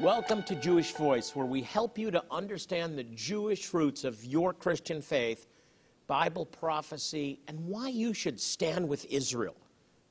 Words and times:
Welcome 0.00 0.42
to 0.44 0.54
Jewish 0.54 0.92
Voice, 0.92 1.36
where 1.36 1.44
we 1.44 1.60
help 1.60 1.98
you 1.98 2.10
to 2.10 2.24
understand 2.30 2.96
the 2.96 3.04
Jewish 3.04 3.74
roots 3.74 4.04
of 4.04 4.24
your 4.24 4.54
Christian 4.54 5.02
faith, 5.02 5.46
Bible 6.06 6.46
prophecy, 6.46 7.40
and 7.46 7.60
why 7.66 7.88
you 7.88 8.14
should 8.14 8.40
stand 8.40 8.88
with 8.88 9.04
Israel. 9.10 9.54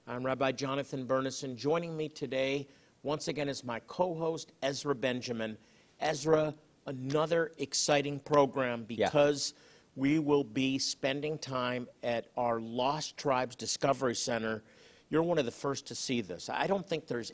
I'm 0.06 0.24
Rabbi 0.24 0.52
Jonathan 0.52 1.06
Bernis. 1.06 1.44
Joining 1.56 1.98
me 1.98 2.10
today, 2.10 2.68
once 3.02 3.28
again, 3.28 3.50
is 3.50 3.64
my 3.64 3.80
co 3.88 4.14
host, 4.14 4.52
Ezra 4.62 4.94
Benjamin. 4.94 5.58
Ezra, 6.00 6.54
another 6.86 7.54
exciting 7.58 8.20
program 8.20 8.84
because 8.84 9.56
yeah. 9.56 10.02
we 10.04 10.20
will 10.20 10.44
be 10.44 10.78
spending 10.78 11.40
time 11.40 11.88
at 12.04 12.28
our 12.38 12.60
Lost 12.60 13.18
Tribes 13.18 13.56
Discovery 13.56 14.16
Center. 14.16 14.64
You're 15.10 15.24
one 15.24 15.40
of 15.40 15.46
the 15.46 15.52
first 15.52 15.88
to 15.88 15.96
see 15.96 16.22
this. 16.22 16.50
I 16.50 16.68
don't 16.68 16.88
think 16.88 17.08
there's 17.08 17.32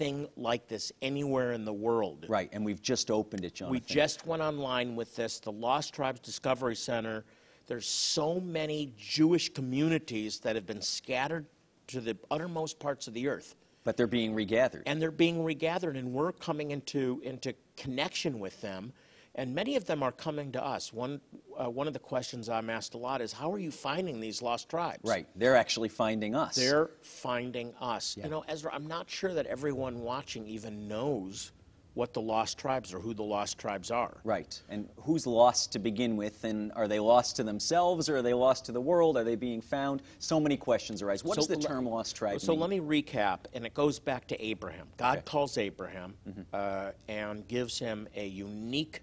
anything 0.00 0.28
like 0.36 0.68
this 0.68 0.92
anywhere 1.02 1.52
in 1.52 1.64
the 1.64 1.72
world. 1.72 2.26
Right, 2.28 2.48
and 2.52 2.64
we've 2.64 2.82
just 2.82 3.10
opened 3.10 3.44
it, 3.44 3.54
Jonathan. 3.54 3.72
We 3.72 3.80
just 3.80 4.26
went 4.26 4.42
online 4.42 4.96
with 4.96 5.14
this, 5.16 5.40
the 5.40 5.52
Lost 5.52 5.94
Tribes 5.94 6.20
Discovery 6.20 6.76
Center. 6.76 7.24
There's 7.66 7.86
so 7.86 8.40
many 8.40 8.92
Jewish 8.98 9.52
communities 9.52 10.40
that 10.40 10.56
have 10.56 10.66
been 10.66 10.82
scattered 10.82 11.46
to 11.88 12.00
the 12.00 12.16
uttermost 12.30 12.78
parts 12.78 13.06
of 13.06 13.14
the 13.14 13.28
earth. 13.28 13.56
But 13.84 13.96
they're 13.96 14.06
being 14.06 14.34
regathered. 14.34 14.82
And 14.86 15.00
they're 15.00 15.10
being 15.10 15.42
regathered, 15.42 15.96
and 15.96 16.12
we're 16.12 16.32
coming 16.32 16.70
into, 16.70 17.20
into 17.24 17.54
connection 17.76 18.38
with 18.38 18.60
them. 18.60 18.92
And 19.34 19.54
many 19.54 19.76
of 19.76 19.84
them 19.84 20.02
are 20.02 20.12
coming 20.12 20.52
to 20.52 20.64
us. 20.64 20.92
One, 20.92 21.20
uh, 21.56 21.70
one 21.70 21.86
of 21.86 21.92
the 21.92 22.00
questions 22.00 22.48
I'm 22.48 22.68
asked 22.68 22.94
a 22.94 22.98
lot 22.98 23.20
is, 23.20 23.32
how 23.32 23.52
are 23.52 23.58
you 23.58 23.70
finding 23.70 24.20
these 24.20 24.42
lost 24.42 24.68
tribes? 24.68 25.08
Right. 25.08 25.26
They're 25.36 25.56
actually 25.56 25.88
finding 25.88 26.34
us. 26.34 26.56
They're 26.56 26.90
finding 27.02 27.72
us. 27.80 28.16
Yeah. 28.16 28.24
You 28.24 28.30
know, 28.30 28.44
Ezra, 28.48 28.72
I'm 28.74 28.86
not 28.86 29.08
sure 29.08 29.32
that 29.34 29.46
everyone 29.46 30.00
watching 30.00 30.46
even 30.46 30.88
knows 30.88 31.52
what 31.94 32.12
the 32.14 32.20
lost 32.20 32.56
tribes 32.56 32.94
or 32.94 33.00
who 33.00 33.14
the 33.14 33.22
lost 33.22 33.58
tribes 33.58 33.90
are. 33.90 34.20
Right. 34.24 34.60
And 34.68 34.88
who's 34.96 35.26
lost 35.26 35.72
to 35.72 35.78
begin 35.78 36.16
with? 36.16 36.44
And 36.44 36.72
are 36.76 36.86
they 36.86 37.00
lost 37.00 37.36
to 37.36 37.42
themselves 37.42 38.08
or 38.08 38.18
are 38.18 38.22
they 38.22 38.34
lost 38.34 38.64
to 38.66 38.72
the 38.72 38.80
world? 38.80 39.16
Are 39.16 39.24
they 39.24 39.36
being 39.36 39.60
found? 39.60 40.02
So 40.18 40.38
many 40.38 40.56
questions 40.56 41.02
arise. 41.02 41.24
What 41.24 41.34
so 41.34 41.40
does 41.40 41.48
the 41.48 41.56
term 41.56 41.86
lost 41.86 42.16
tribe 42.16 42.40
so 42.40 42.52
mean? 42.52 42.60
let 42.60 42.70
me 42.70 42.80
recap, 42.80 43.40
and 43.52 43.66
it 43.66 43.74
goes 43.74 43.98
back 43.98 44.26
to 44.28 44.44
Abraham. 44.44 44.86
God 44.96 45.18
okay. 45.18 45.24
calls 45.24 45.58
Abraham 45.58 46.14
mm-hmm. 46.28 46.42
uh, 46.52 46.92
and 47.08 47.46
gives 47.48 47.78
him 47.78 48.08
a 48.14 48.26
unique 48.26 49.02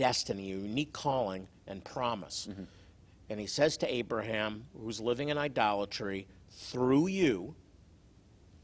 destiny, 0.00 0.50
a 0.50 0.56
unique 0.56 0.94
calling 0.94 1.46
and 1.66 1.84
promise. 1.84 2.48
Mm-hmm. 2.50 2.62
And 3.28 3.38
he 3.38 3.46
says 3.46 3.76
to 3.76 3.94
Abraham, 3.94 4.64
who's 4.74 4.98
living 4.98 5.28
in 5.28 5.36
idolatry, 5.36 6.26
through 6.50 7.08
you, 7.08 7.54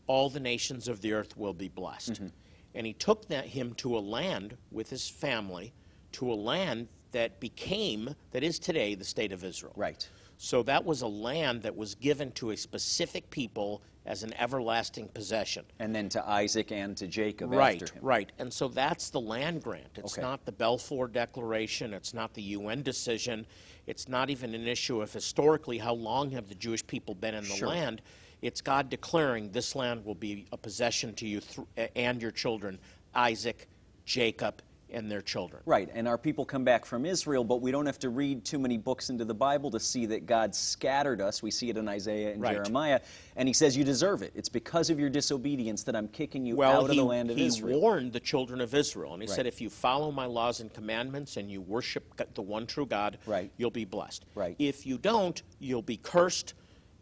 all 0.07 0.31
the 0.31 0.41
nations 0.41 0.89
of 0.89 1.03
the 1.03 1.13
earth 1.13 1.37
will 1.37 1.53
be 1.53 1.69
blessed. 1.69 2.15
Mm-hmm. 2.15 2.27
And 2.75 2.87
he 2.87 2.95
took 2.95 3.29
that, 3.29 3.45
him 3.45 3.75
to 3.75 3.99
a 3.99 4.01
land 4.01 4.57
with 4.71 4.89
his 4.89 5.11
family, 5.11 5.75
to 6.13 6.33
a 6.33 6.35
land 6.35 6.89
that 7.13 7.39
became, 7.39 8.15
that 8.31 8.43
is 8.43 8.59
today, 8.59 8.95
the 8.95 9.05
state 9.05 9.31
of 9.31 9.45
Israel. 9.45 9.75
Right. 9.77 10.09
So 10.39 10.63
that 10.63 10.87
was 10.87 11.03
a 11.03 11.07
land 11.07 11.63
that 11.65 11.77
was 11.77 11.95
given 11.95 12.33
to 12.33 12.53
a 12.53 12.57
specific 12.57 13.29
people 13.29 13.83
as 14.07 14.23
an 14.23 14.33
everlasting 14.39 15.09
possession. 15.09 15.65
And 15.79 15.95
then 15.95 16.09
to 16.11 16.27
Isaac 16.29 16.73
and 16.73 16.97
to 16.97 17.07
Jacob 17.07 17.53
right, 17.53 17.83
after 17.83 17.95
him. 17.95 18.05
Right, 18.05 18.33
And 18.39 18.53
so 18.53 18.69
that's 18.69 19.11
the 19.11 19.21
land 19.21 19.63
grant. 19.63 19.91
It's 19.97 20.15
okay. 20.15 20.23
not 20.23 20.45
the 20.47 20.53
Balfour 20.53 21.09
Declaration. 21.09 21.93
It's 21.93 22.15
not 22.15 22.33
the 22.35 22.43
UN 22.43 22.83
decision. 22.83 23.47
It's 23.87 24.09
not 24.09 24.31
even 24.31 24.55
an 24.55 24.67
issue 24.67 25.03
of 25.03 25.13
historically 25.13 25.79
how 25.79 25.95
long 25.95 26.31
have 26.31 26.49
the 26.49 26.55
Jewish 26.55 26.87
people 26.87 27.15
been 27.15 27.35
in 27.35 27.45
the 27.45 27.51
sure. 27.51 27.69
land. 27.69 28.01
It's 28.43 28.61
God 28.61 28.89
declaring 28.89 29.51
this 29.51 29.75
land 29.75 30.05
will 30.05 30.15
be 30.15 30.47
a 30.53 30.57
possession 30.57 31.15
to 31.15 31.27
you 31.27 31.41
th- 31.41 31.91
and 31.97 32.23
your 32.23 32.31
children, 32.31 32.79
Isaac, 33.15 33.67
Jacob, 34.05 34.63
and 34.97 35.11
their 35.11 35.21
children. 35.21 35.63
Right, 35.67 35.89
and 35.93 36.09
our 36.09 36.17
people 36.17 36.45
come 36.45 36.65
back 36.65 36.85
from 36.85 37.05
Israel, 37.05 37.45
but 37.45 37.61
we 37.61 37.71
don't 37.71 37.87
have 37.87 37.99
to 38.01 38.09
read 38.09 38.45
too 38.45 38.59
many 38.59 38.79
books 38.79 39.11
into 39.11 39.25
the 39.25 39.35
Bible 39.35 39.71
to 39.73 39.79
see 39.79 40.07
that 40.07 40.27
God 40.27 40.55
scattered 40.55 41.21
us. 41.21 41.43
We 41.43 41.51
see 41.51 41.69
it 41.69 41.77
in 41.77 41.87
Isaiah 41.87 42.33
and 42.33 42.41
right. 42.41 42.55
Jeremiah, 42.55 43.01
and 43.37 43.47
He 43.47 43.53
says, 43.53 43.77
You 43.77 43.85
deserve 43.85 44.23
it. 44.23 44.33
It's 44.35 44.49
because 44.49 44.91
of 44.91 44.99
your 44.99 45.11
disobedience 45.11 45.83
that 45.85 45.95
I'm 45.95 46.09
kicking 46.09 46.47
you 46.47 46.57
well, 46.57 46.85
out 46.85 46.91
he, 46.91 46.99
of 46.99 47.05
the 47.05 47.09
land 47.09 47.31
of 47.31 47.37
he 47.37 47.47
Israel. 47.47 47.77
He 47.77 47.81
warned 47.81 48.13
the 48.13 48.21
children 48.21 48.61
of 48.61 48.75
Israel, 48.75 49.13
and 49.13 49.23
He 49.23 49.29
right. 49.29 49.37
said, 49.37 49.47
If 49.47 49.61
you 49.61 49.69
follow 49.69 50.11
my 50.11 50.25
laws 50.25 50.61
and 50.61 50.73
commandments 50.73 51.37
and 51.37 51.51
you 51.51 51.61
worship 51.61 52.21
the 52.35 52.43
one 52.43 52.67
true 52.67 52.87
God, 52.87 53.19
right. 53.27 53.53
you'll 53.59 53.71
be 53.71 53.85
blessed. 53.85 54.25
Right. 54.35 54.57
If 54.59 54.87
you 54.87 54.99
don't, 54.99 55.41
you'll 55.59 55.83
be 55.83 55.99
cursed 55.99 56.55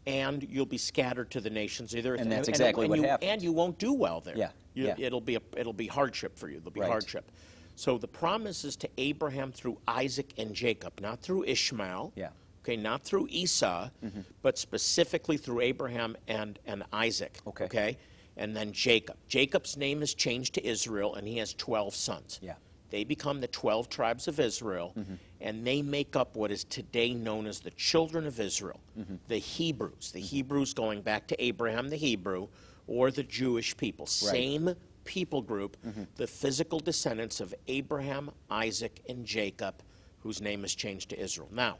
and 0.07 0.45
you'll 0.49 0.65
be 0.65 0.77
scattered 0.77 1.31
to 1.31 1.41
the 1.41 1.49
nations 1.49 1.95
earth. 1.95 2.19
And 2.19 2.31
that's 2.31 2.47
exactly 2.47 2.85
and, 2.85 2.89
what 2.89 2.99
you, 2.99 3.07
happened. 3.07 3.31
And 3.31 3.41
you 3.41 3.51
won't 3.51 3.79
do 3.79 3.93
well 3.93 4.21
there. 4.21 4.37
Yeah. 4.37 4.49
You, 4.73 4.87
yeah. 4.87 4.95
It'll 4.97 5.21
be 5.21 5.35
a, 5.35 5.41
it'll 5.57 5.73
be 5.73 5.87
hardship 5.87 6.37
for 6.37 6.49
you. 6.49 6.59
There'll 6.59 6.71
be 6.71 6.81
right. 6.81 6.89
hardship. 6.89 7.31
So 7.75 7.97
the 7.97 8.07
promise 8.07 8.63
is 8.63 8.75
to 8.77 8.89
Abraham 8.97 9.51
through 9.51 9.77
Isaac 9.87 10.33
and 10.37 10.53
Jacob, 10.53 10.93
not 11.01 11.21
through 11.21 11.43
Ishmael. 11.43 12.13
Yeah. 12.15 12.29
Okay, 12.63 12.77
not 12.77 13.03
through 13.03 13.27
Esau, 13.29 13.89
mm-hmm. 14.03 14.21
but 14.41 14.57
specifically 14.57 15.37
through 15.37 15.61
Abraham 15.61 16.17
and, 16.27 16.57
and 16.65 16.83
Isaac. 16.91 17.37
Okay. 17.45 17.65
Okay. 17.65 17.97
And 18.37 18.55
then 18.55 18.71
Jacob. 18.71 19.17
Jacob's 19.27 19.77
name 19.77 20.01
is 20.01 20.15
changed 20.15 20.55
to 20.55 20.65
Israel, 20.65 21.13
and 21.13 21.27
he 21.27 21.37
has 21.37 21.53
12 21.53 21.93
sons. 21.93 22.39
Yeah. 22.41 22.55
They 22.89 23.03
become 23.03 23.39
the 23.39 23.47
12 23.47 23.89
tribes 23.89 24.27
of 24.27 24.39
Israel, 24.39 24.93
mm-hmm. 24.97 25.15
and 25.41 25.65
they 25.65 25.81
make 25.81 26.15
up 26.15 26.35
what 26.35 26.49
is 26.49 26.63
today 26.63 27.13
known 27.13 27.45
as 27.45 27.59
the 27.59 27.71
children 27.71 28.25
of 28.25 28.39
Israel, 28.39 28.79
mm-hmm. 28.97 29.15
the 29.27 29.37
Hebrews. 29.37 30.11
The 30.11 30.19
Mm-hmm. 30.19 30.27
Hebrews 30.27 30.73
going 30.73 31.01
back 31.01 31.27
to 31.27 31.43
Abraham 31.43 31.89
the 31.89 31.97
Hebrew, 31.97 32.47
or 32.87 33.11
the 33.11 33.23
Jewish 33.23 33.75
people. 33.77 34.05
Right. 34.05 34.31
Same 34.31 34.75
people 35.05 35.41
group, 35.41 35.77
Mm-hmm. 35.85 36.03
the 36.15 36.27
physical 36.27 36.79
descendants 36.79 37.39
of 37.39 37.53
Abraham, 37.67 38.31
Isaac, 38.49 38.99
and 39.07 39.25
Jacob, 39.25 39.75
whose 40.19 40.41
name 40.41 40.65
is 40.65 40.75
changed 40.75 41.09
to 41.11 41.19
Israel. 41.19 41.47
Now, 41.51 41.77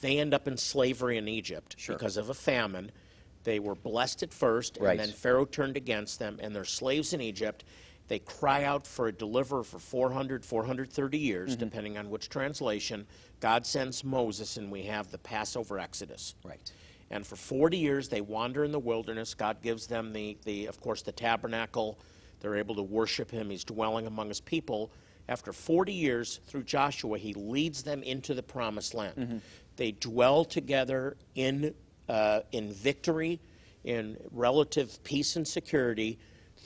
they 0.00 0.18
end 0.18 0.34
up 0.34 0.48
in 0.48 0.56
slavery 0.56 1.16
in 1.18 1.28
Egypt 1.28 1.76
Sure. 1.78 1.94
because 1.96 2.16
of 2.16 2.28
a 2.30 2.34
famine. 2.34 2.90
They 3.44 3.58
were 3.60 3.74
blessed 3.74 4.22
at 4.22 4.32
first, 4.32 4.78
Right. 4.80 4.92
and 4.92 5.00
then 5.00 5.12
Pharaoh 5.12 5.44
turned 5.44 5.76
against 5.76 6.18
them, 6.18 6.38
and 6.42 6.54
they're 6.54 6.64
slaves 6.64 7.12
in 7.12 7.20
Egypt. 7.20 7.64
They 8.08 8.18
cry 8.18 8.64
out 8.64 8.86
for 8.86 9.08
a 9.08 9.12
deliverer 9.12 9.62
for 9.62 9.78
400, 9.78 10.44
430 10.44 11.18
years, 11.18 11.50
Mm-hmm. 11.52 11.60
depending 11.60 11.98
on 11.98 12.10
which 12.10 12.28
translation. 12.28 13.06
God 13.40 13.64
sends 13.66 14.02
Moses, 14.02 14.56
and 14.56 14.70
we 14.72 14.82
have 14.84 15.10
the 15.10 15.18
Passover 15.18 15.78
Exodus. 15.78 16.34
Right. 16.44 16.72
And 17.10 17.26
for 17.26 17.36
40 17.36 17.76
years, 17.76 18.08
they 18.08 18.20
wander 18.22 18.64
in 18.64 18.72
the 18.72 18.78
wilderness. 18.78 19.34
God 19.34 19.60
gives 19.62 19.86
them, 19.86 20.12
the, 20.12 20.36
the, 20.44 20.66
of 20.66 20.80
course, 20.80 21.02
the 21.02 21.12
tabernacle. 21.12 21.98
They're 22.42 22.56
able 22.56 22.74
to 22.74 22.82
worship 22.82 23.30
him. 23.30 23.48
He's 23.50 23.64
dwelling 23.64 24.06
among 24.06 24.28
his 24.28 24.40
people. 24.40 24.90
After 25.28 25.52
40 25.52 25.92
years, 25.92 26.40
through 26.48 26.64
Joshua, 26.64 27.16
he 27.16 27.32
leads 27.34 27.84
them 27.84 28.02
into 28.02 28.34
the 28.34 28.42
promised 28.42 28.94
land. 28.94 29.16
Mm-hmm. 29.16 29.36
They 29.76 29.92
dwell 29.92 30.44
together 30.44 31.16
in, 31.36 31.72
uh, 32.08 32.40
in 32.50 32.72
victory, 32.72 33.40
in 33.84 34.16
relative 34.32 35.02
peace 35.04 35.36
and 35.36 35.46
security 35.46 36.18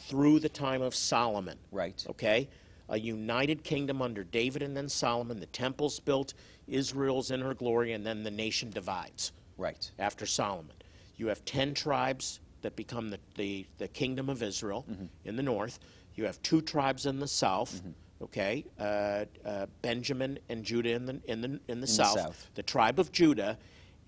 through 0.09 0.41
the 0.41 0.49
time 0.49 0.81
of 0.81 0.95
Solomon. 0.95 1.59
Right. 1.71 2.05
Okay? 2.09 2.49
A 2.89 2.99
united 2.99 3.63
kingdom 3.63 4.01
under 4.01 4.25
David 4.25 4.63
and 4.63 4.75
then 4.75 4.89
Solomon. 4.89 5.39
The 5.39 5.47
temple's 5.47 6.01
built, 6.01 6.33
Israel's 6.67 7.31
in 7.31 7.43
her 7.43 7.53
glory, 7.55 7.93
and 7.93 8.05
then 8.07 8.23
the 8.23 8.31
nation 8.31 8.71
divides 8.71 9.33
Right. 9.59 9.91
after 9.99 10.25
Solomon. 10.25 10.75
You 11.17 11.27
have 11.29 11.45
10 11.45 11.75
tribes 11.75 12.41
that 12.67 12.75
become 12.75 13.11
the, 13.11 13.19
the, 13.37 13.65
the 13.79 13.87
kingdom 13.87 14.29
of 14.29 14.43
Israel 14.43 14.85
Mm-hmm. 14.91 15.05
in 15.25 15.37
the 15.37 15.43
north. 15.43 15.79
You 16.17 16.25
have 16.25 16.43
two 16.43 16.61
tribes 16.61 17.07
in 17.07 17.21
the 17.21 17.29
south, 17.29 17.77
Mm-hmm. 17.77 18.25
okay? 18.25 18.65
Uh, 18.79 19.25
uh, 19.49 19.67
Benjamin 19.83 20.39
and 20.49 20.65
Judah 20.65 20.91
in 20.95 21.07
the, 21.07 21.21
in 21.27 21.41
the, 21.43 21.49
in 21.69 21.81
the, 21.81 21.87
the 21.87 21.87
south. 21.87 22.19
south. 22.19 22.51
The 22.57 22.65
tribe 22.65 22.99
of 22.99 23.13
Judah 23.13 23.57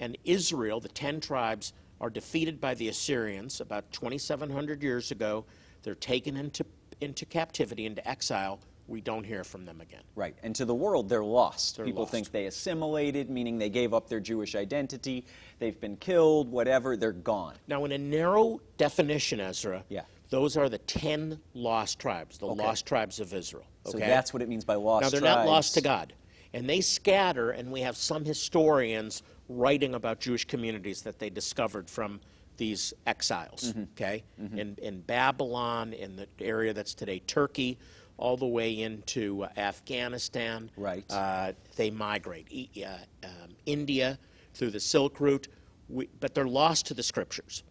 and 0.01 0.19
Israel, 0.25 0.81
the 0.81 0.89
10 0.89 1.21
tribes, 1.21 1.73
are 2.01 2.11
defeated 2.11 2.61
by 2.61 2.75
the 2.75 2.89
Assyrians 2.89 3.61
about 3.61 3.91
2,700 3.93 4.83
years 4.83 5.13
ago. 5.13 5.45
They're 5.85 5.95
taken 5.95 6.37
into, 6.37 6.65
into 7.01 7.25
captivity, 7.27 7.87
into 7.87 8.07
exile. 8.09 8.59
We 8.89 9.01
don't 9.03 9.25
hear 9.25 9.45
from 9.45 9.65
them 9.67 9.81
again. 9.83 10.03
Right. 10.17 10.35
And 10.43 10.55
to 10.57 10.65
the 10.65 10.75
world, 10.75 11.09
they're 11.11 11.23
lost. 11.25 11.77
They're 11.77 11.85
People 11.85 12.03
lost. 12.05 12.13
think 12.13 12.33
they 12.33 12.47
assimilated, 12.47 13.29
meaning 13.29 13.59
they 13.59 13.69
gave 13.69 13.93
up 13.93 14.09
their 14.09 14.19
Jewish 14.21 14.55
identity. 14.55 15.27
They've 15.59 15.79
been 15.79 15.97
killed, 15.99 16.51
whatever. 16.51 16.97
They're 16.97 17.13
gone. 17.13 17.55
Now, 17.69 17.85
in 17.85 17.93
a 17.93 17.99
narrow 17.99 18.61
definition, 18.79 19.41
Ezra, 19.41 19.85
Yeah. 19.89 20.03
Those 20.31 20.59
are 20.59 20.69
the 20.69 20.77
10 20.79 21.41
lost 21.55 21.99
tribes, 21.99 22.37
the 22.37 22.47
Okay. 22.49 22.63
lost 22.63 22.85
tribes 22.85 23.19
of 23.19 23.33
Israel. 23.33 23.65
Okay? 23.87 23.93
So 23.93 23.99
that's 23.99 24.33
what 24.35 24.43
it 24.43 24.49
means 24.49 24.63
by 24.65 24.75
lost 24.75 25.03
Now, 25.05 25.09
they're 25.11 25.21
tribes. 25.21 25.37
not 25.37 25.47
lost 25.47 25.75
to 25.75 25.81
God. 25.81 26.13
And 26.53 26.69
they 26.69 26.81
scatter, 26.83 27.51
and 27.53 27.71
we 27.73 27.81
have 27.81 27.97
some 27.97 28.25
historians 28.27 29.23
writing 29.49 29.95
about 29.95 30.21
Jewish 30.21 30.45
communities 30.47 31.01
that 31.03 31.19
they 31.19 31.31
discovered 31.31 31.89
from 31.89 32.21
these 32.59 32.93
exiles, 33.07 33.71
Mm-hmm. 33.73 33.83
okay? 33.95 34.25
In, 34.39 34.77
in 34.83 35.01
Babylon, 35.03 35.93
in 35.95 36.17
the 36.17 36.27
area 36.41 36.73
that's 36.75 36.93
today 36.93 37.21
Turkey, 37.21 37.79
all 38.19 38.37
the 38.37 38.47
way 38.47 38.83
into 38.83 39.45
uh, 39.45 39.49
Afghanistan. 39.57 40.71
Right. 40.77 41.05
Uh, 41.11 41.53
they 41.77 41.91
migrate. 41.91 42.49
E- 42.51 42.85
uh, 42.85 42.97
um, 43.27 43.51
India, 43.65 44.19
through 44.55 44.71
the 44.71 44.81
Silk 44.81 45.21
Route, 45.21 45.49
we, 45.89 46.09
but 46.21 46.35
they're 46.35 46.47
lost 46.49 46.87
to 46.87 46.95
the 46.95 47.03
scriptures. 47.03 47.63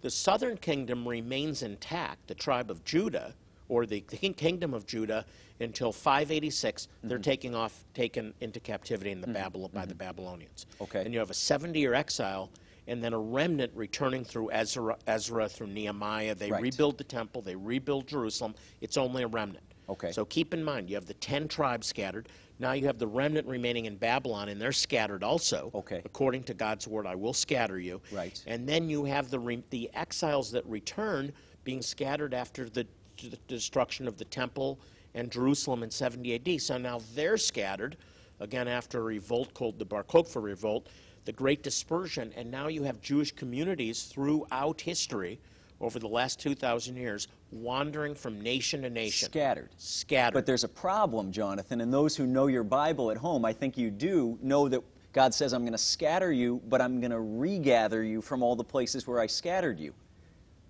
The 0.00 0.10
southern 0.10 0.56
kingdom 0.56 1.06
remains 1.06 1.62
intact, 1.62 2.28
the 2.28 2.34
tribe 2.34 2.70
of 2.70 2.84
Judah, 2.84 3.34
or 3.68 3.84
the, 3.84 4.02
the 4.08 4.16
king- 4.18 4.34
kingdom 4.34 4.72
of 4.72 4.86
Judah, 4.86 5.26
until 5.60 5.92
586. 5.92 6.86
Mm-hmm. 6.86 7.08
They're 7.08 7.18
taking 7.18 7.54
off, 7.56 7.84
taken 7.92 8.32
into 8.40 8.60
captivity 8.60 9.10
in 9.10 9.20
the 9.20 9.26
Babylon, 9.26 9.70
by 9.74 9.84
the 9.84 9.96
Babylonians. 9.96 10.66
Okay. 10.80 11.04
And 11.04 11.12
you 11.12 11.18
have 11.18 11.30
a 11.30 11.34
70 11.34 11.78
year 11.78 11.94
exile, 11.94 12.50
and 12.86 13.02
then 13.02 13.12
a 13.12 13.18
remnant 13.18 13.72
returning 13.74 14.24
through 14.24 14.52
Ezra, 14.52 14.96
Ezra 15.08 15.48
through 15.48 15.66
Nehemiah. 15.66 16.36
They 16.36 16.50
Right. 16.52 16.62
rebuild 16.62 16.96
the 16.96 17.04
temple, 17.04 17.42
they 17.42 17.56
rebuild 17.56 18.06
Jerusalem. 18.06 18.54
It's 18.80 18.96
only 18.96 19.24
a 19.24 19.26
remnant. 19.26 19.64
Okay. 19.88 20.12
So 20.12 20.24
keep 20.24 20.52
in 20.52 20.62
mind, 20.62 20.88
you 20.88 20.96
have 20.96 21.06
the 21.06 21.14
10 21.14 21.48
tribes 21.48 21.86
scattered. 21.86 22.28
Now 22.58 22.72
you 22.72 22.86
have 22.86 22.98
the 22.98 23.06
remnant 23.06 23.46
remaining 23.46 23.86
in 23.86 23.96
Babylon, 23.96 24.48
and 24.48 24.60
they're 24.60 24.72
scattered 24.72 25.22
also. 25.22 25.70
Okay. 25.74 26.02
According 26.04 26.44
to 26.44 26.54
God's 26.54 26.86
word, 26.86 27.06
I 27.06 27.14
will 27.14 27.32
scatter 27.32 27.78
you. 27.78 28.00
Right. 28.12 28.42
And 28.46 28.68
then 28.68 28.90
you 28.90 29.04
have 29.04 29.30
the, 29.30 29.38
re- 29.38 29.62
the 29.70 29.90
exiles 29.94 30.50
that 30.52 30.66
return 30.66 31.32
being 31.64 31.82
scattered 31.82 32.34
after 32.34 32.68
the, 32.68 32.86
the 33.22 33.38
destruction 33.46 34.08
of 34.08 34.18
the 34.18 34.24
temple 34.24 34.78
and 35.14 35.30
Jerusalem 35.30 35.82
in 35.82 35.90
70 35.90 36.34
AD. 36.34 36.60
So 36.60 36.78
now 36.78 37.00
they're 37.14 37.36
scattered, 37.38 37.96
again, 38.40 38.68
after 38.68 38.98
a 38.98 39.02
revolt 39.02 39.54
called 39.54 39.78
the 39.78 39.84
Bar 39.84 40.04
Kokhba 40.04 40.42
Revolt, 40.42 40.88
the 41.24 41.32
Great 41.32 41.62
Dispersion, 41.62 42.32
and 42.36 42.50
now 42.50 42.68
you 42.68 42.82
have 42.82 43.00
Jewish 43.00 43.32
communities 43.32 44.04
throughout 44.04 44.80
history 44.80 45.38
over 45.80 45.98
the 45.98 46.08
last 46.08 46.40
2,000 46.40 46.96
years 46.96 47.28
wandering 47.50 48.14
from 48.14 48.40
nation 48.40 48.82
to 48.82 48.90
nation. 48.90 49.28
Scattered. 49.28 49.70
Scattered. 49.78 50.34
But 50.34 50.46
there's 50.46 50.64
a 50.64 50.68
problem, 50.68 51.30
Jonathan, 51.30 51.80
and 51.80 51.92
those 51.92 52.16
who 52.16 52.26
know 52.26 52.46
your 52.46 52.64
Bible 52.64 53.10
at 53.10 53.16
home, 53.16 53.44
I 53.44 53.52
think 53.52 53.78
you 53.78 53.90
do 53.90 54.38
know 54.42 54.68
that 54.68 54.82
God 55.12 55.32
says, 55.32 55.52
I'm 55.52 55.62
going 55.62 55.72
to 55.72 55.78
scatter 55.78 56.32
you, 56.32 56.60
but 56.68 56.80
I'm 56.80 57.00
going 57.00 57.10
to 57.10 57.20
regather 57.20 58.02
you 58.02 58.20
from 58.20 58.42
all 58.42 58.56
the 58.56 58.64
places 58.64 59.06
where 59.06 59.20
I 59.20 59.26
scattered 59.26 59.78
you. 59.78 59.94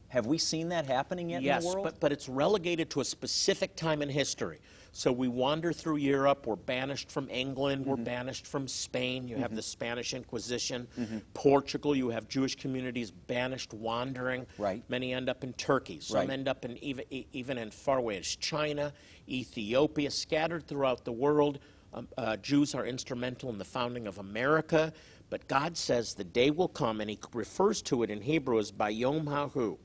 Have 0.08 0.26
we 0.26 0.38
seen 0.38 0.68
that 0.70 0.86
happening 0.86 1.30
yet 1.30 1.42
yes, 1.42 1.62
in 1.62 1.68
the 1.68 1.74
world? 1.74 1.84
but, 1.84 2.00
but 2.00 2.12
it's 2.12 2.28
relegated 2.28 2.88
to 2.90 3.00
a 3.00 3.04
specific 3.04 3.76
time 3.76 4.00
in 4.00 4.08
history. 4.08 4.58
So 4.98 5.12
we 5.12 5.28
wander 5.28 5.72
through 5.72 5.98
Europe. 5.98 6.44
We're 6.48 6.56
banished 6.56 7.08
from 7.08 7.30
England. 7.30 7.82
Mm-hmm. 7.82 7.90
We're 7.90 7.96
banished 7.98 8.48
from 8.48 8.66
Spain. 8.66 9.28
You 9.28 9.36
have 9.36 9.54
the 9.54 9.62
Spanish 9.62 10.12
Inquisition. 10.12 10.88
Portugal, 11.34 11.94
you 11.94 12.08
have 12.08 12.26
Jewish 12.26 12.56
communities 12.56 13.12
banished, 13.12 13.72
wandering. 13.72 14.44
Right. 14.58 14.82
Many 14.88 15.14
end 15.14 15.28
up 15.28 15.44
in 15.44 15.52
Turkey. 15.52 16.00
Some 16.00 16.16
Right. 16.16 16.30
end 16.30 16.48
up 16.48 16.64
in 16.64 16.76
even, 16.82 17.04
even 17.32 17.58
in 17.58 17.70
far 17.70 17.98
away 17.98 18.18
as 18.18 18.26
China, 18.26 18.92
Ethiopia, 19.28 20.10
scattered 20.10 20.66
throughout 20.66 21.04
the 21.04 21.12
world. 21.12 21.60
Um, 21.94 22.08
uh, 22.18 22.36
Jews 22.38 22.74
are 22.74 22.84
instrumental 22.84 23.50
in 23.50 23.58
the 23.58 23.64
founding 23.64 24.08
of 24.08 24.18
America. 24.18 24.92
But 25.30 25.46
God 25.46 25.76
says 25.76 26.14
the 26.14 26.24
day 26.24 26.50
will 26.50 26.66
come, 26.66 27.00
and 27.00 27.08
He 27.08 27.20
refers 27.32 27.82
to 27.82 28.02
it 28.02 28.10
in 28.10 28.20
Hebrew 28.20 28.58
as 28.58 28.72
Bayom 28.72 29.26
Hahu. 29.26 29.78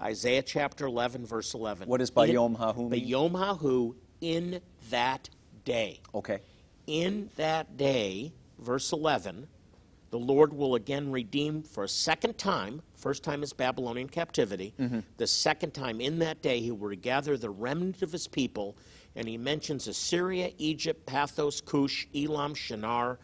Isaiah 0.00 0.42
chapter 0.42 0.86
11, 0.86 1.26
verse 1.26 1.54
11. 1.54 1.86
What 1.86 2.00
In- 2.00 2.08
Bayom 2.08 2.56
Hahu 2.58 2.90
mean? 2.90 3.06
Bayom 3.08 3.30
Hahu, 3.32 3.94
in 4.22 4.60
that 4.88 5.28
day. 5.66 6.00
okay. 6.14 6.40
In 6.86 7.30
that 7.36 7.76
day, 7.76 8.32
verse 8.58 8.92
11, 8.92 9.46
the 10.10 10.18
Lord 10.18 10.52
will 10.52 10.74
again 10.74 11.12
redeem 11.12 11.62
for 11.62 11.84
a 11.84 11.88
second 11.88 12.36
time. 12.38 12.82
First 12.96 13.22
time 13.22 13.42
is 13.44 13.52
Babylonian 13.52 14.08
captivity. 14.08 14.74
Mm-hmm. 14.80 15.00
The 15.16 15.26
second 15.26 15.74
time, 15.74 16.00
in 16.00 16.18
that 16.18 16.42
day, 16.42 16.60
he 16.60 16.72
will 16.72 16.88
regather 16.88 17.36
the 17.36 17.50
remnant 17.50 18.02
of 18.02 18.10
his 18.10 18.26
people. 18.26 18.76
And 19.14 19.28
he 19.28 19.38
mentions 19.38 19.86
Assyria, 19.86 20.50
Egypt, 20.58 21.06
Pathros, 21.06 21.64
Cush, 21.64 22.06
Elam, 22.14 22.54
Shinar, 22.54 23.18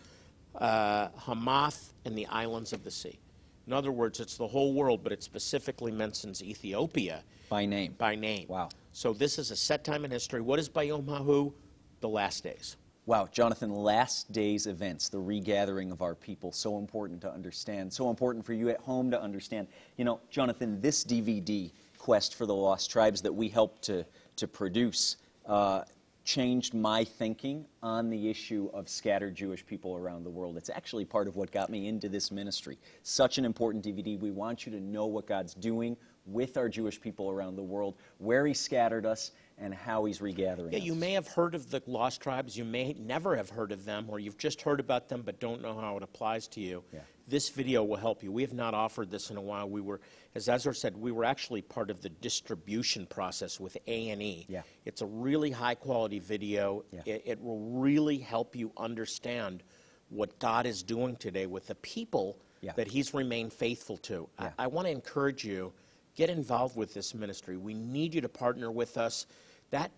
uh, 0.54 1.08
Hamath, 1.16 1.92
and 2.04 2.16
the 2.16 2.26
islands 2.26 2.72
of 2.72 2.84
the 2.84 2.90
sea. 2.90 3.18
In 3.66 3.72
other 3.72 3.90
words, 3.92 4.20
it's 4.20 4.36
the 4.36 4.46
whole 4.46 4.72
world, 4.72 5.02
but 5.02 5.12
it 5.12 5.22
specifically 5.22 5.90
mentions 5.92 6.42
Ethiopia 6.42 7.22
By 7.50 7.66
name. 7.66 7.94
by 7.98 8.14
name. 8.14 8.46
Wow. 8.48 8.68
So 8.98 9.12
this 9.12 9.38
is 9.38 9.52
a 9.52 9.56
set 9.56 9.84
time 9.84 10.04
in 10.04 10.10
history. 10.10 10.40
What 10.40 10.58
is 10.58 10.68
Bayom 10.68 11.06
Hahu? 11.06 11.52
The 12.00 12.08
last 12.08 12.42
days. 12.42 12.76
Wow, 13.06 13.28
Jonathan, 13.30 13.70
last 13.70 14.32
days 14.32 14.66
events, 14.66 15.08
the 15.08 15.20
regathering 15.20 15.92
of 15.92 16.02
our 16.02 16.16
people, 16.16 16.50
so 16.50 16.78
important 16.78 17.20
to 17.20 17.32
understand, 17.32 17.92
so 17.92 18.10
important 18.10 18.44
for 18.44 18.54
you 18.54 18.70
at 18.70 18.80
home 18.80 19.08
to 19.12 19.22
understand. 19.22 19.68
You 19.98 20.04
know, 20.04 20.18
Jonathan, 20.30 20.80
this 20.80 21.04
DVD, 21.04 21.70
Quest 21.96 22.34
for 22.34 22.44
the 22.44 22.54
Lost 22.56 22.90
Tribes, 22.90 23.22
that 23.22 23.32
we 23.32 23.48
helped 23.48 23.82
to, 23.82 24.04
to 24.34 24.48
produce, 24.48 25.18
uh, 25.46 25.82
changed 26.24 26.74
my 26.74 27.04
thinking 27.04 27.66
on 27.84 28.10
the 28.10 28.28
issue 28.28 28.68
of 28.74 28.88
scattered 28.88 29.36
Jewish 29.36 29.64
people 29.64 29.96
around 29.96 30.24
the 30.24 30.30
world. 30.30 30.56
It's 30.56 30.70
actually 30.70 31.04
part 31.04 31.28
of 31.28 31.36
what 31.36 31.52
got 31.52 31.70
me 31.70 31.86
into 31.86 32.08
this 32.08 32.32
ministry. 32.32 32.78
Such 33.04 33.38
an 33.38 33.44
important 33.44 33.84
DVD. 33.84 34.18
We 34.18 34.32
want 34.32 34.66
you 34.66 34.72
to 34.72 34.80
know 34.80 35.06
what 35.06 35.28
God's 35.28 35.54
doing 35.54 35.96
with 36.28 36.56
our 36.56 36.68
Jewish 36.68 37.00
people 37.00 37.30
around 37.30 37.56
the 37.56 37.62
world, 37.62 37.96
where 38.18 38.46
He 38.46 38.54
scattered 38.54 39.06
us, 39.06 39.32
and 39.60 39.74
how 39.74 40.04
He's 40.04 40.20
regathering 40.20 40.72
Yeah, 40.72 40.78
us. 40.78 40.84
you 40.84 40.94
may 40.94 41.12
have 41.14 41.26
heard 41.26 41.54
of 41.54 41.70
the 41.70 41.82
lost 41.86 42.20
tribes. 42.20 42.56
You 42.56 42.64
may 42.64 42.94
never 42.98 43.34
have 43.34 43.50
heard 43.50 43.72
of 43.72 43.84
them, 43.84 44.06
or 44.08 44.20
you've 44.20 44.38
just 44.38 44.62
heard 44.62 44.78
about 44.78 45.08
them 45.08 45.22
but 45.24 45.40
don't 45.40 45.60
know 45.62 45.76
how 45.76 45.96
it 45.96 46.02
applies 46.02 46.46
to 46.48 46.60
you. 46.60 46.84
Yeah. 46.92 47.00
This 47.26 47.48
video 47.50 47.82
will 47.84 47.96
help 47.96 48.22
you. 48.22 48.30
We 48.32 48.42
have 48.42 48.54
not 48.54 48.72
offered 48.72 49.10
this 49.10 49.30
in 49.30 49.36
a 49.36 49.40
while. 49.40 49.68
We 49.68 49.80
were, 49.80 50.00
as 50.34 50.48
Ezra 50.48 50.74
said, 50.74 50.96
we 50.96 51.12
were 51.12 51.24
actually 51.24 51.60
part 51.60 51.90
of 51.90 52.00
the 52.00 52.08
distribution 52.08 53.04
process 53.06 53.58
with 53.60 53.76
A 53.86 54.10
and 54.10 54.22
E. 54.22 54.46
Yeah. 54.48 54.62
It's 54.84 55.02
a 55.02 55.06
really 55.06 55.50
high 55.50 55.74
quality 55.74 56.20
video. 56.20 56.84
Yeah. 56.92 57.00
It, 57.04 57.22
it 57.26 57.42
will 57.42 57.60
really 57.60 58.18
help 58.18 58.54
you 58.56 58.70
understand 58.76 59.62
what 60.10 60.38
God 60.38 60.64
is 60.66 60.82
doing 60.82 61.16
today 61.16 61.46
with 61.46 61.66
the 61.66 61.74
people 61.76 62.38
Yeah. 62.62 62.72
that 62.76 62.88
He's 62.88 63.12
remained 63.12 63.52
faithful 63.52 63.98
to. 63.98 64.26
Yeah. 64.40 64.52
I, 64.58 64.64
I 64.64 64.66
want 64.68 64.86
to 64.86 64.90
encourage 64.92 65.44
you, 65.44 65.72
get 66.18 66.28
involved 66.28 66.76
with 66.76 66.92
this 66.92 67.14
ministry. 67.14 67.56
We 67.56 67.74
need 67.74 68.12
you 68.12 68.20
to 68.20 68.28
partner 68.28 68.72
with 68.72 68.98
us. 68.98 69.26
That 69.70 69.92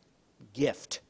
gift, 0.52 1.00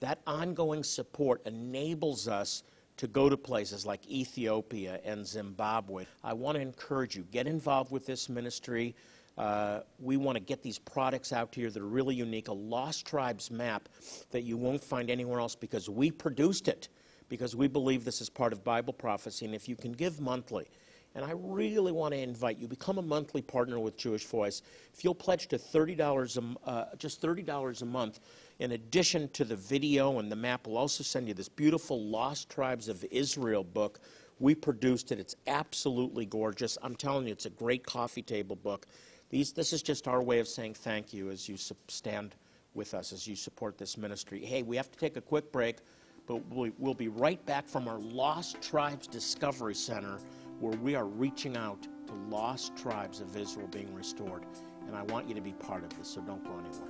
that 0.00 0.20
ongoing 0.26 0.84
support 0.84 1.40
enables 1.46 2.28
us 2.28 2.62
to 2.98 3.06
go 3.06 3.30
to 3.30 3.36
places 3.38 3.86
like 3.86 4.06
Ethiopia 4.06 5.00
and 5.06 5.26
Zimbabwe. 5.26 6.04
I 6.22 6.34
want 6.34 6.56
to 6.56 6.60
encourage 6.60 7.16
you, 7.16 7.22
get 7.32 7.46
involved 7.46 7.90
with 7.90 8.04
this 8.04 8.28
ministry. 8.28 8.94
Uh, 9.38 9.80
we 9.98 10.18
want 10.18 10.36
to 10.36 10.44
get 10.44 10.62
these 10.62 10.78
products 10.78 11.32
out 11.32 11.54
here 11.54 11.70
that 11.70 11.82
are 11.82 11.86
really 11.86 12.14
unique, 12.14 12.48
a 12.48 12.52
Lost 12.52 13.06
Tribes 13.06 13.50
map 13.50 13.88
that 14.32 14.42
you 14.42 14.58
won't 14.58 14.84
find 14.84 15.08
anywhere 15.08 15.40
else 15.40 15.54
because 15.54 15.88
we 15.88 16.10
produced 16.10 16.68
it, 16.68 16.90
because 17.30 17.56
we 17.56 17.68
believe 17.68 18.04
this 18.04 18.20
is 18.20 18.28
part 18.28 18.52
of 18.52 18.62
Bible 18.62 18.92
prophecy. 18.92 19.46
And 19.46 19.54
if 19.54 19.66
you 19.66 19.76
can 19.76 19.92
give 19.92 20.20
monthly, 20.20 20.68
and 21.14 21.24
I 21.24 21.32
really 21.34 21.92
want 21.92 22.14
to 22.14 22.20
invite 22.20 22.58
you, 22.58 22.66
become 22.66 22.98
a 22.98 23.02
monthly 23.02 23.42
partner 23.42 23.78
with 23.78 23.96
Jewish 23.96 24.24
Voice. 24.24 24.62
If 24.94 25.04
you'll 25.04 25.14
pledge 25.14 25.48
to 25.48 25.58
$30 25.58 26.36
a, 26.36 26.68
uh, 26.68 26.94
just 26.96 27.20
$30 27.20 27.82
a 27.82 27.84
month, 27.84 28.20
in 28.58 28.72
addition 28.72 29.28
to 29.30 29.44
the 29.44 29.56
video 29.56 30.18
and 30.18 30.30
the 30.30 30.36
map, 30.36 30.66
we'll 30.66 30.78
also 30.78 31.04
send 31.04 31.28
you 31.28 31.34
this 31.34 31.48
beautiful 31.48 32.00
Lost 32.00 32.48
Tribes 32.48 32.88
of 32.88 33.04
Israel 33.10 33.64
book. 33.64 34.00
We 34.40 34.54
produced 34.54 35.12
it. 35.12 35.18
It's 35.18 35.36
absolutely 35.46 36.26
gorgeous. 36.26 36.78
I'm 36.82 36.96
telling 36.96 37.26
you, 37.26 37.32
it's 37.32 37.46
a 37.46 37.50
great 37.50 37.84
coffee 37.84 38.22
table 38.22 38.56
book. 38.56 38.86
These, 39.28 39.52
this 39.52 39.72
is 39.72 39.82
just 39.82 40.08
our 40.08 40.22
way 40.22 40.38
of 40.40 40.48
saying 40.48 40.74
thank 40.74 41.12
you 41.12 41.30
as 41.30 41.48
you 41.48 41.56
stand 41.56 42.34
with 42.74 42.94
us, 42.94 43.12
as 43.12 43.26
you 43.26 43.36
support 43.36 43.76
this 43.78 43.98
ministry. 43.98 44.44
Hey, 44.44 44.62
we 44.62 44.76
have 44.76 44.90
to 44.90 44.98
take 44.98 45.16
a 45.16 45.20
quick 45.20 45.52
break, 45.52 45.78
but 46.26 46.36
we- 46.48 46.72
we'll 46.78 46.94
be 46.94 47.08
right 47.08 47.44
back 47.46 47.66
from 47.68 47.86
our 47.88 47.98
Lost 47.98 48.60
Tribes 48.62 49.06
Discovery 49.06 49.74
Center 49.74 50.18
where 50.62 50.78
we 50.78 50.94
are 50.94 51.06
reaching 51.06 51.56
out 51.56 51.88
to 52.06 52.14
lost 52.30 52.76
tribes 52.76 53.20
of 53.20 53.36
Israel 53.36 53.66
being 53.72 53.92
restored. 53.92 54.44
And 54.86 54.94
I 54.94 55.02
want 55.02 55.28
you 55.28 55.34
to 55.34 55.40
be 55.40 55.54
part 55.54 55.82
of 55.82 55.90
this, 55.98 56.06
so 56.06 56.20
don't 56.20 56.44
go 56.44 56.52
anywhere. 56.52 56.88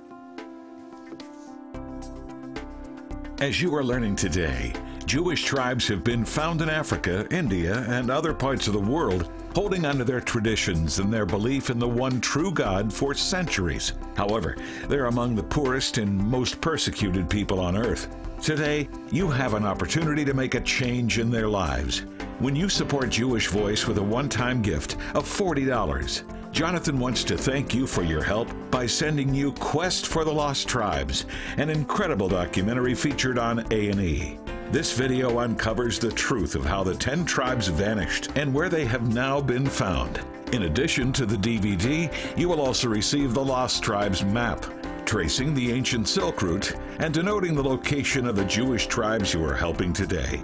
As 3.39 3.59
you 3.59 3.75
are 3.75 3.83
learning 3.83 4.15
today, 4.15 4.73
Jewish 5.07 5.43
tribes 5.43 5.87
have 5.87 6.03
been 6.03 6.23
found 6.23 6.61
in 6.61 6.69
Africa, 6.69 7.27
India, 7.31 7.83
and 7.89 8.11
other 8.11 8.31
parts 8.31 8.67
of 8.67 8.73
the 8.73 8.79
world, 8.79 9.31
holding 9.55 9.87
onto 9.87 10.03
their 10.03 10.21
traditions 10.21 10.99
and 10.99 11.11
their 11.11 11.25
belief 11.25 11.71
in 11.71 11.79
the 11.79 11.89
one 11.89 12.21
true 12.21 12.51
God 12.51 12.93
for 12.93 13.15
centuries. 13.15 13.93
However, 14.15 14.55
they're 14.87 15.07
among 15.07 15.33
the 15.33 15.41
poorest 15.41 15.97
and 15.97 16.15
most 16.15 16.61
persecuted 16.61 17.27
people 17.27 17.59
on 17.59 17.75
earth. 17.75 18.15
Today, 18.39 18.87
you 19.11 19.29
have 19.29 19.55
an 19.55 19.65
opportunity 19.65 20.23
to 20.25 20.33
make 20.35 20.53
a 20.53 20.61
change 20.61 21.17
in 21.17 21.31
their 21.31 21.47
lives. 21.47 22.03
When 22.39 22.55
you 22.55 22.67
support 22.67 23.11
Jewish 23.11 23.47
Voice 23.47 23.85
with 23.87 23.99
a 23.99 24.03
one 24.03 24.27
time 24.27 24.61
gift 24.61 24.97
of 25.13 25.25
$40, 25.25 26.23
Jonathan 26.51 26.99
wants 26.99 27.23
to 27.25 27.37
thank 27.37 27.75
you 27.75 27.85
for 27.85 28.03
your 28.03 28.23
help 28.23 28.49
by 28.71 28.87
sending 28.87 29.33
you 29.33 29.53
Quest 29.53 30.07
for 30.07 30.25
the 30.25 30.33
Lost 30.33 30.67
Tribes, 30.67 31.25
an 31.57 31.69
incredible 31.69 32.27
documentary 32.27 32.95
featured 32.95 33.37
on 33.37 33.59
A&E. 33.71 34.39
This 34.71 34.97
video 34.97 35.39
uncovers 35.39 35.99
the 35.99 36.11
truth 36.11 36.55
of 36.55 36.65
how 36.65 36.83
the 36.83 36.95
10 36.95 37.23
tribes 37.25 37.67
vanished 37.67 38.29
and 38.35 38.51
where 38.51 38.69
they 38.69 38.85
have 38.85 39.13
now 39.13 39.39
been 39.39 39.67
found. 39.67 40.19
In 40.53 40.63
addition 40.63 41.13
to 41.13 41.27
the 41.27 41.37
DVD, 41.37 42.11
you 42.37 42.49
will 42.49 42.61
also 42.61 42.89
receive 42.89 43.33
the 43.33 43.45
Lost 43.45 43.83
Tribes 43.83 44.25
map, 44.25 44.65
tracing 45.05 45.53
the 45.53 45.71
ancient 45.71 46.07
Silk 46.07 46.41
Route 46.41 46.75
and 46.97 47.13
denoting 47.13 47.53
the 47.53 47.63
location 47.63 48.25
of 48.25 48.35
the 48.35 48.45
Jewish 48.45 48.87
tribes 48.87 49.33
you 49.33 49.45
are 49.45 49.55
helping 49.55 49.93
today. 49.93 50.41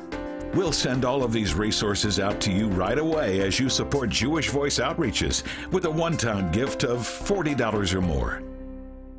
We'll 0.54 0.72
send 0.72 1.06
all 1.06 1.24
of 1.24 1.32
these 1.32 1.54
resources 1.54 2.20
out 2.20 2.42
to 2.42 2.52
you 2.52 2.70
right 2.70 2.98
away 2.98 3.42
as 3.42 3.60
you 3.60 3.70
support 3.70 4.10
Jewish 4.10 4.50
Voice 4.50 4.80
Outreaches 4.80 5.44
with 5.72 5.86
a 5.86 5.92
one 5.92 6.18
time 6.18 6.52
gift 6.52 6.84
of 6.84 7.00
$40 7.00 7.94
or 7.94 8.02
more. 8.02 8.42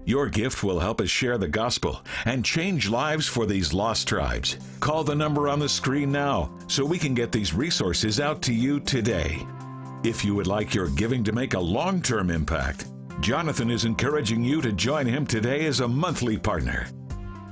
Your 0.05 0.29
gift 0.29 0.65
will 0.65 0.81
help 0.81 1.01
us 1.01 1.09
share 1.09 1.39
the 1.39 1.47
gospel 1.47 2.03
and 2.25 2.45
change 2.45 2.89
lives 2.89 3.29
for 3.29 3.47
these 3.47 3.73
lost 3.73 4.09
tribes. 4.09 4.57
Call 4.81 5.05
the 5.05 5.15
number 5.15 5.49
on 5.49 5.61
the 5.61 5.69
screen 5.69 6.11
now 6.11 6.51
so 6.67 6.85
we 6.85 6.99
can 6.99 7.15
get 7.15 7.31
these 7.31 7.55
resources 7.55 8.19
out 8.19 8.43
to 8.43 8.53
you 8.53 8.81
today. 8.81 9.39
If 10.03 10.25
you 10.25 10.35
would 10.35 10.49
like 10.49 10.75
your 10.75 10.89
giving 10.89 11.23
to 11.25 11.33
make 11.33 11.55
a 11.55 11.61
long 11.61 12.03
term 12.03 12.31
impact, 12.31 12.87
Jonathan 13.21 13.71
is 13.71 13.85
encouraging 13.85 14.43
you 14.43 14.61
to 14.63 14.73
join 14.73 15.07
him 15.07 15.27
today 15.27 15.67
as 15.67 15.81
a 15.81 15.87
monthly 15.89 16.39
partner. 16.39 16.89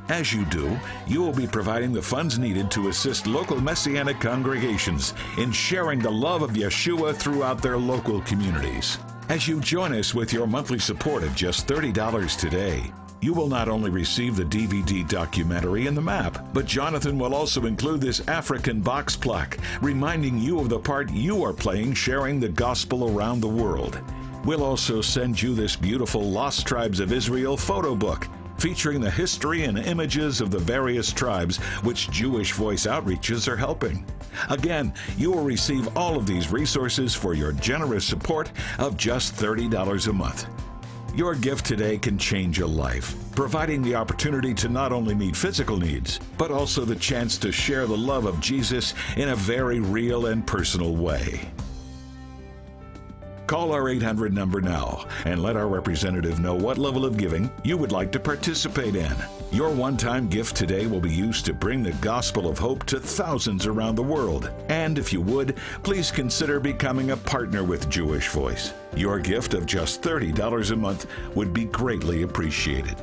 As 0.08 0.32
you 0.32 0.46
do, 0.46 0.78
you 1.06 1.20
will 1.20 1.34
be 1.34 1.46
providing 1.46 1.92
the 1.92 2.00
funds 2.00 2.38
needed 2.38 2.70
to 2.70 2.88
assist 2.88 3.26
local 3.26 3.60
Messianic 3.60 4.18
congregations 4.20 5.12
in 5.36 5.52
sharing 5.52 5.98
the 5.98 6.10
love 6.10 6.40
of 6.40 6.52
Yeshua 6.52 7.14
throughout 7.14 7.60
their 7.60 7.76
local 7.76 8.22
communities. 8.22 8.98
As 9.28 9.46
you 9.46 9.60
join 9.60 9.92
us 9.92 10.14
with 10.14 10.32
your 10.32 10.46
monthly 10.46 10.78
support 10.78 11.22
of 11.22 11.34
just 11.34 11.66
$30 11.66 12.38
today, 12.38 12.90
you 13.20 13.34
will 13.34 13.48
not 13.48 13.68
only 13.68 13.90
receive 13.90 14.34
the 14.34 14.44
DVD 14.44 15.06
documentary 15.06 15.86
and 15.86 15.96
the 15.96 16.00
map, 16.00 16.42
but 16.54 16.64
Jonathan 16.64 17.18
will 17.18 17.34
also 17.34 17.66
include 17.66 18.00
this 18.00 18.26
African 18.28 18.80
box 18.80 19.14
plaque, 19.14 19.58
reminding 19.82 20.38
you 20.38 20.58
of 20.58 20.70
the 20.70 20.78
part 20.78 21.10
you 21.10 21.44
are 21.44 21.52
playing 21.52 21.92
sharing 21.92 22.40
the 22.40 22.48
gospel 22.48 23.14
around 23.14 23.40
the 23.40 23.48
world. 23.48 24.00
We'll 24.44 24.64
also 24.64 25.02
send 25.02 25.42
you 25.42 25.54
this 25.54 25.76
beautiful 25.76 26.22
Lost 26.22 26.66
Tribes 26.66 27.00
of 27.00 27.12
Israel 27.12 27.58
photo 27.58 27.94
book 27.94 28.26
featuring 28.58 29.00
the 29.00 29.10
history 29.10 29.64
and 29.64 29.78
images 29.78 30.40
of 30.40 30.50
the 30.50 30.58
various 30.58 31.12
tribes 31.12 31.56
which 31.82 32.10
Jewish 32.10 32.52
Voice 32.52 32.86
Outreaches 32.86 33.48
are 33.48 33.56
helping. 33.56 34.04
Again, 34.50 34.92
you 35.16 35.30
will 35.30 35.44
receive 35.44 35.96
all 35.96 36.16
of 36.16 36.26
these 36.26 36.52
resources 36.52 37.14
for 37.14 37.34
your 37.34 37.52
generous 37.52 38.04
support 38.04 38.50
of 38.78 38.96
just 38.96 39.34
$30 39.34 40.08
a 40.08 40.12
month. 40.12 40.46
Your 41.14 41.34
gift 41.34 41.66
today 41.66 41.98
can 41.98 42.18
change 42.18 42.60
a 42.60 42.66
life, 42.66 43.14
providing 43.34 43.82
the 43.82 43.94
opportunity 43.94 44.54
to 44.54 44.68
not 44.68 44.92
only 44.92 45.14
meet 45.14 45.34
physical 45.34 45.76
needs, 45.76 46.20
but 46.36 46.50
also 46.50 46.84
the 46.84 46.94
chance 46.94 47.38
to 47.38 47.50
share 47.50 47.86
the 47.86 47.96
love 47.96 48.24
of 48.24 48.40
Jesus 48.40 48.94
in 49.16 49.30
a 49.30 49.36
very 49.36 49.80
real 49.80 50.26
and 50.26 50.46
personal 50.46 50.94
way. 50.94 51.50
Call 53.48 53.72
our 53.72 53.88
800 53.88 54.34
number 54.34 54.60
now 54.60 55.06
and 55.24 55.42
let 55.42 55.56
our 55.56 55.68
representative 55.68 56.38
know 56.38 56.54
what 56.54 56.76
level 56.76 57.06
of 57.06 57.16
giving 57.16 57.50
you 57.64 57.78
would 57.78 57.92
like 57.92 58.12
to 58.12 58.20
participate 58.20 58.94
in. 58.94 59.16
Your 59.50 59.70
one 59.70 59.96
time 59.96 60.28
gift 60.28 60.54
today 60.54 60.86
will 60.86 61.00
be 61.00 61.10
used 61.10 61.46
to 61.46 61.54
bring 61.54 61.82
the 61.82 61.94
gospel 61.94 62.46
of 62.46 62.58
hope 62.58 62.84
to 62.84 63.00
thousands 63.00 63.64
around 63.64 63.94
the 63.94 64.02
world. 64.02 64.50
And 64.68 64.98
if 64.98 65.14
you 65.14 65.22
would, 65.22 65.56
please 65.82 66.10
consider 66.10 66.60
becoming 66.60 67.12
a 67.12 67.16
partner 67.16 67.64
with 67.64 67.88
Jewish 67.88 68.28
Voice. 68.28 68.74
Your 68.94 69.18
gift 69.18 69.54
of 69.54 69.64
just 69.64 70.02
$30 70.02 70.70
a 70.70 70.76
month 70.76 71.06
would 71.34 71.54
be 71.54 71.64
greatly 71.64 72.24
appreciated. 72.24 72.96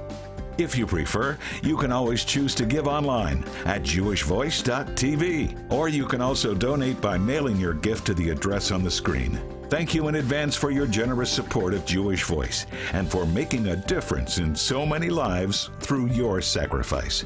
If 0.59 0.77
you 0.77 0.85
prefer, 0.85 1.39
you 1.63 1.75
can 1.75 1.91
always 1.91 2.23
choose 2.23 2.53
to 2.55 2.67
give 2.67 2.85
online 2.85 3.43
at 3.65 3.81
jewishvoice.tv, 3.81 5.71
or 5.71 5.89
you 5.89 6.05
can 6.05 6.21
also 6.21 6.53
donate 6.53 7.01
by 7.01 7.17
mailing 7.17 7.57
your 7.57 7.73
gift 7.73 8.05
to 8.05 8.13
the 8.13 8.29
address 8.29 8.69
on 8.69 8.83
the 8.83 8.91
screen. 8.91 9.41
Thank 9.69 9.95
you 9.95 10.07
in 10.07 10.15
advance 10.15 10.55
for 10.55 10.69
your 10.69 10.85
generous 10.85 11.29
support 11.31 11.73
of 11.73 11.85
Jewish 11.85 12.23
Voice 12.23 12.67
and 12.93 13.09
for 13.09 13.25
making 13.25 13.67
a 13.67 13.75
difference 13.75 14.37
in 14.37 14.55
so 14.55 14.85
many 14.85 15.09
lives 15.09 15.69
through 15.79 16.07
your 16.07 16.39
sacrifice. 16.41 17.25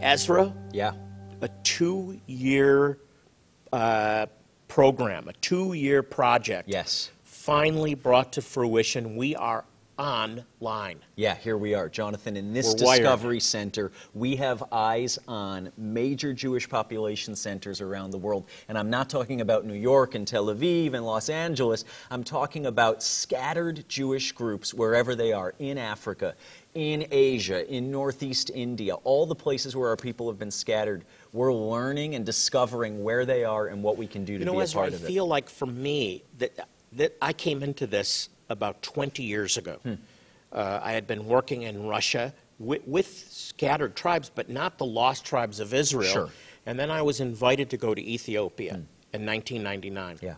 Ezra, 0.00 0.52
Yeah. 0.72 0.92
a 1.40 1.48
two 1.62 2.18
year 2.26 2.98
uh, 3.72 4.26
program, 4.66 5.28
a 5.28 5.32
two 5.34 5.74
year 5.74 6.02
project, 6.02 6.68
Yes. 6.68 7.10
finally 7.22 7.94
brought 7.94 8.32
to 8.32 8.42
fruition. 8.42 9.14
We 9.16 9.36
are 9.36 9.64
online. 10.00 10.98
Yeah, 11.16 11.34
here 11.34 11.58
we 11.58 11.74
are, 11.74 11.88
Jonathan. 11.90 12.34
In 12.34 12.54
this 12.54 12.74
We're 12.74 12.86
wired. 12.86 13.02
Discovery 13.02 13.40
Center, 13.40 13.92
we 14.14 14.34
have 14.36 14.64
eyes 14.72 15.18
on 15.28 15.70
major 15.76 16.32
Jewish 16.32 16.66
population 16.66 17.36
centers 17.36 17.82
around 17.82 18.10
the 18.10 18.18
world. 18.18 18.46
And 18.68 18.78
I'm 18.78 18.88
not 18.88 19.10
talking 19.10 19.42
about 19.42 19.66
New 19.66 19.74
York 19.74 20.14
and 20.14 20.26
Tel 20.26 20.46
Aviv 20.46 20.94
and 20.94 21.04
Los 21.04 21.28
Angeles. 21.28 21.84
I'm 22.10 22.24
talking 22.24 22.64
about 22.64 23.02
scattered 23.02 23.84
Jewish 23.88 24.32
groups 24.32 24.72
wherever 24.72 25.14
they 25.14 25.34
are 25.34 25.54
in 25.58 25.76
Africa, 25.76 26.34
in 26.74 27.06
Asia, 27.10 27.70
in 27.70 27.90
Northeast 27.90 28.50
India, 28.54 28.94
all 28.94 29.26
the 29.26 29.34
places 29.34 29.76
where 29.76 29.90
our 29.90 29.96
people 29.96 30.26
have 30.28 30.38
been 30.38 30.50
scattered. 30.50 31.04
We're 31.34 31.52
learning 31.52 32.14
and 32.14 32.24
discovering 32.24 33.04
where 33.04 33.26
they 33.26 33.44
are 33.44 33.66
and 33.66 33.82
what 33.82 33.98
we 33.98 34.06
can 34.06 34.24
do 34.24 34.34
to 34.34 34.38
You 34.38 34.46
know, 34.46 34.52
be 34.52 34.60
a 34.60 34.62
Ezra, 34.62 34.80
I 34.80 34.84
part 34.84 34.94
of 34.94 35.02
it. 35.02 35.06
I 35.06 35.08
feel 35.08 35.26
like 35.26 35.50
for 35.50 35.66
me 35.66 36.22
that 36.38 36.68
that 36.92 37.16
I 37.22 37.32
came 37.32 37.62
into 37.62 37.86
this 37.86 38.30
about 38.50 38.82
20 38.82 39.22
years 39.22 39.56
ago. 39.56 39.78
Hmm. 39.82 39.94
Uh, 40.52 40.80
I 40.82 40.92
had 40.92 41.06
been 41.06 41.26
working 41.26 41.62
in 41.62 41.86
Russia 41.86 42.34
with, 42.58 42.86
with 42.86 43.06
scattered 43.30 43.94
tribes, 43.96 44.30
but 44.34 44.50
not 44.50 44.78
the 44.78 44.84
lost 44.84 45.24
tribes 45.24 45.60
of 45.60 45.72
Israel. 45.72 46.12
Sure. 46.12 46.28
And 46.66 46.78
then 46.78 46.90
I 46.90 47.00
was 47.02 47.20
invited 47.20 47.70
to 47.70 47.76
go 47.76 47.94
to 47.94 48.02
Ethiopia 48.02 48.74
in 49.14 49.24
1999. 49.24 50.16
Hmm. 50.18 50.24
Yeah. 50.26 50.34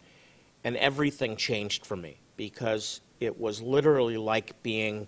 And 0.65 0.77
everything 0.77 1.37
changed 1.37 1.85
for 1.85 1.97
me 1.97 2.19
because 2.37 3.01
it 3.21 3.41
was 3.41 3.61
literally 3.61 4.17
like 4.17 4.63
being 4.63 5.07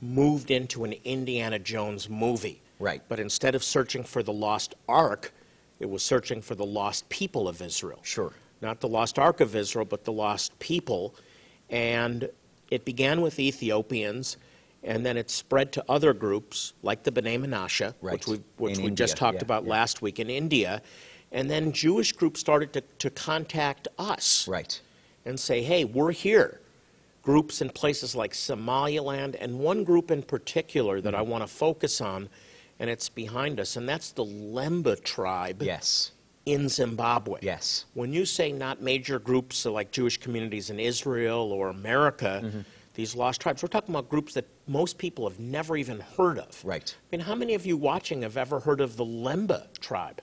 moved 0.00 0.50
into 0.50 0.84
an 0.84 0.94
Indiana 1.04 1.58
Jones 1.58 2.08
movie. 2.08 2.62
Right. 2.78 3.02
But 3.08 3.20
instead 3.20 3.54
of 3.54 3.62
searching 3.64 4.04
for 4.04 4.22
the 4.22 4.32
lost 4.32 4.74
ark, 4.88 5.32
it 5.80 5.88
was 5.88 6.02
searching 6.02 6.40
for 6.40 6.54
the 6.54 6.64
lost 6.64 7.08
people 7.08 7.48
of 7.48 7.60
Israel 7.60 8.00
Sure. 8.02 8.32
not 8.60 8.80
the 8.80 8.88
lost 8.88 9.18
ark 9.18 9.40
of 9.40 9.54
Israel, 9.56 9.84
but 9.84 10.04
the 10.04 10.12
lost 10.12 10.58
people. 10.58 11.14
And 11.70 12.28
it 12.74 12.84
began 12.84 13.20
with 13.20 13.38
Ethiopians, 13.38 14.36
and 14.82 15.06
then 15.06 15.16
it 15.16 15.30
spread 15.30 15.72
to 15.72 15.84
other 15.88 16.12
groups 16.12 16.72
like 16.82 17.04
the 17.04 17.12
B'nai 17.12 17.38
Menashe, 17.40 17.94
Right. 18.02 18.12
which 18.12 18.26
we, 18.26 18.40
which 18.58 18.78
In 18.78 18.84
we 18.84 18.90
just 18.90 19.16
talked 19.16 19.36
yeah, 19.36 19.42
about 19.44 19.64
yeah. 19.64 19.70
last 19.70 20.02
week 20.02 20.18
in 20.18 20.28
India. 20.28 20.82
And 21.30 21.48
then 21.50 21.72
Jewish 21.72 22.12
groups 22.12 22.40
started 22.40 22.72
to, 22.72 22.80
to 22.98 23.10
contact 23.10 23.86
us 23.98 24.46
Right. 24.48 24.80
and 25.24 25.38
say, 25.38 25.62
hey, 25.62 25.84
we're 25.84 26.12
here. 26.12 26.60
Groups 27.22 27.62
in 27.62 27.70
places 27.70 28.14
like 28.14 28.34
Somaliland, 28.34 29.36
and 29.36 29.58
one 29.60 29.84
group 29.84 30.10
in 30.10 30.22
particular 30.22 31.00
that 31.00 31.14
I 31.14 31.20
Mm-hmm. 31.20 31.30
want 31.30 31.42
to 31.44 31.48
focus 31.48 32.00
on, 32.00 32.28
and 32.80 32.90
it's 32.90 33.08
behind 33.08 33.60
us, 33.60 33.76
and 33.76 33.88
that's 33.88 34.10
the 34.10 34.24
Lemba 34.24 35.02
tribe 35.02 35.62
Yes. 35.62 36.10
In 36.46 36.68
Zimbabwe. 36.68 37.40
Yes. 37.42 37.86
When 37.94 38.12
you 38.12 38.24
say 38.26 38.52
not 38.52 38.82
major 38.82 39.18
groups 39.18 39.56
so 39.56 39.72
like 39.72 39.90
Jewish 39.90 40.18
communities 40.18 40.70
in 40.70 40.78
Israel 40.78 41.52
or 41.52 41.68
America, 41.68 42.40
Mm-hmm. 42.44 42.60
these 42.94 43.14
lost 43.16 43.40
tribes, 43.40 43.62
we're 43.62 43.68
talking 43.68 43.94
about 43.94 44.08
groups 44.08 44.34
that 44.34 44.46
most 44.66 44.98
people 44.98 45.28
have 45.28 45.38
never 45.40 45.76
even 45.76 46.00
heard 46.16 46.38
of. 46.38 46.60
Right. 46.64 46.94
I 46.94 47.16
mean, 47.16 47.24
how 47.24 47.34
many 47.34 47.54
of 47.54 47.64
you 47.66 47.76
watching 47.76 48.22
have 48.22 48.36
ever 48.36 48.60
heard 48.60 48.80
of 48.80 48.96
the 48.96 49.04
Lemba 49.04 49.66
tribe? 49.80 50.20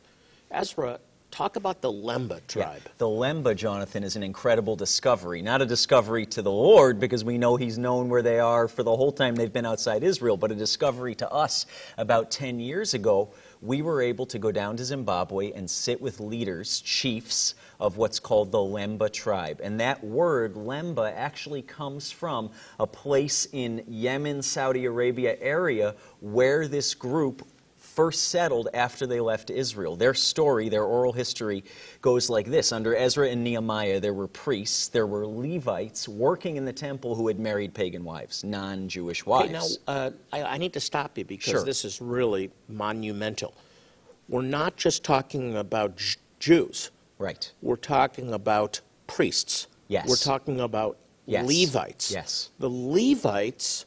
Ezra, 0.52 1.00
talk 1.32 1.56
about 1.56 1.82
the 1.82 1.92
Lemba 1.92 2.46
tribe. 2.48 2.82
The 2.98 3.08
Lemba, 3.08 3.56
Jonathan, 3.56 4.04
is 4.04 4.16
an 4.16 4.24
incredible 4.24 4.76
discovery. 4.76 5.42
Not 5.42 5.62
a 5.62 5.66
discovery 5.66 6.26
to 6.28 6.42
the 6.42 6.52
Lord, 6.52 7.00
because 7.00 7.24
we 7.24 7.38
know 7.38 7.56
He's 7.56 7.78
known 7.78 8.10
where 8.10 8.22
they 8.22 8.40
are 8.40 8.68
for 8.68 8.84
the 8.84 8.96
whole 8.96 9.12
time 9.14 9.36
they've 9.36 9.52
been 9.52 9.66
outside 9.66 10.04
Israel, 10.04 10.36
but 10.38 10.52
a 10.52 10.56
discovery 10.56 11.16
to 11.16 11.32
us 11.32 11.66
about 11.98 12.32
10 12.32 12.60
years 12.60 12.94
ago. 12.94 13.30
We 13.62 13.84
were 13.84 14.02
able 14.02 14.26
to 14.26 14.40
go 14.40 14.52
down 14.52 14.76
to 14.78 14.86
Zimbabwe 14.86 15.52
and 15.52 15.70
sit 15.70 16.02
with 16.02 16.20
leaders, 16.20 16.82
chiefs 16.82 17.54
of 17.80 17.96
what's 17.96 18.20
called 18.20 18.52
the 18.52 18.58
Lemba 18.58 19.08
tribe. 19.12 19.60
And 19.62 19.80
that 19.80 20.04
word, 20.04 20.56
Lemba, 20.56 21.14
actually 21.16 21.62
comes 21.62 22.12
from 22.12 22.50
a 22.80 22.88
place 22.88 23.48
in 23.52 23.84
Yemen, 23.88 24.42
Saudi 24.42 24.86
Arabia 24.86 25.38
area 25.40 25.94
where 26.22 26.68
this 26.68 26.96
group 26.96 27.46
first 27.96 28.30
settled 28.30 28.70
after 28.74 29.06
they 29.06 29.20
left 29.20 29.50
Israel. 29.50 29.96
Their 29.96 30.14
story, 30.14 30.70
their 30.70 30.84
oral 30.84 31.12
history, 31.12 31.64
goes 32.02 32.30
like 32.30 32.48
this 32.48 32.72
Under 32.72 32.96
Ezra 32.96 33.30
and 33.30 33.44
Nehemiah, 33.44 34.00
there 34.00 34.14
were 34.14 34.28
priests, 34.28 34.88
there 34.88 35.08
were 35.08 35.28
Levites 35.28 36.08
working 36.08 36.56
in 36.58 36.66
the 36.66 36.74
temple 36.74 37.16
who 37.16 37.28
had 37.28 37.40
married 37.40 37.74
pagan 37.74 38.04
wives, 38.04 38.44
non 38.44 38.88
Jewish 38.88 39.26
wives. 39.26 39.50
Okay, 39.50 39.54
now, 39.54 39.94
uh, 39.94 40.12
I, 40.32 40.44
I 40.44 40.58
need 40.58 40.74
to 40.74 40.80
stop 40.80 41.18
you 41.18 41.26
because 41.26 41.52
Sure. 41.52 41.66
this 41.66 41.84
is 41.86 42.02
really 42.02 42.52
monumental. 42.70 43.54
We're 44.30 44.42
not 44.44 44.78
just 44.78 45.04
talking 45.04 45.58
about 45.58 45.98
J- 45.98 46.18
Jews, 46.40 46.92
right. 47.18 47.52
we're 47.62 47.76
talking 47.76 48.34
about 48.34 48.80
priests. 49.08 49.68
Yes. 49.90 50.08
We're 50.08 50.16
talking 50.16 50.62
about 50.62 50.98
Yes. 51.26 51.48
Levites. 51.48 52.12
Yes. 52.12 52.50
The 52.60 52.70
Levites 52.70 53.86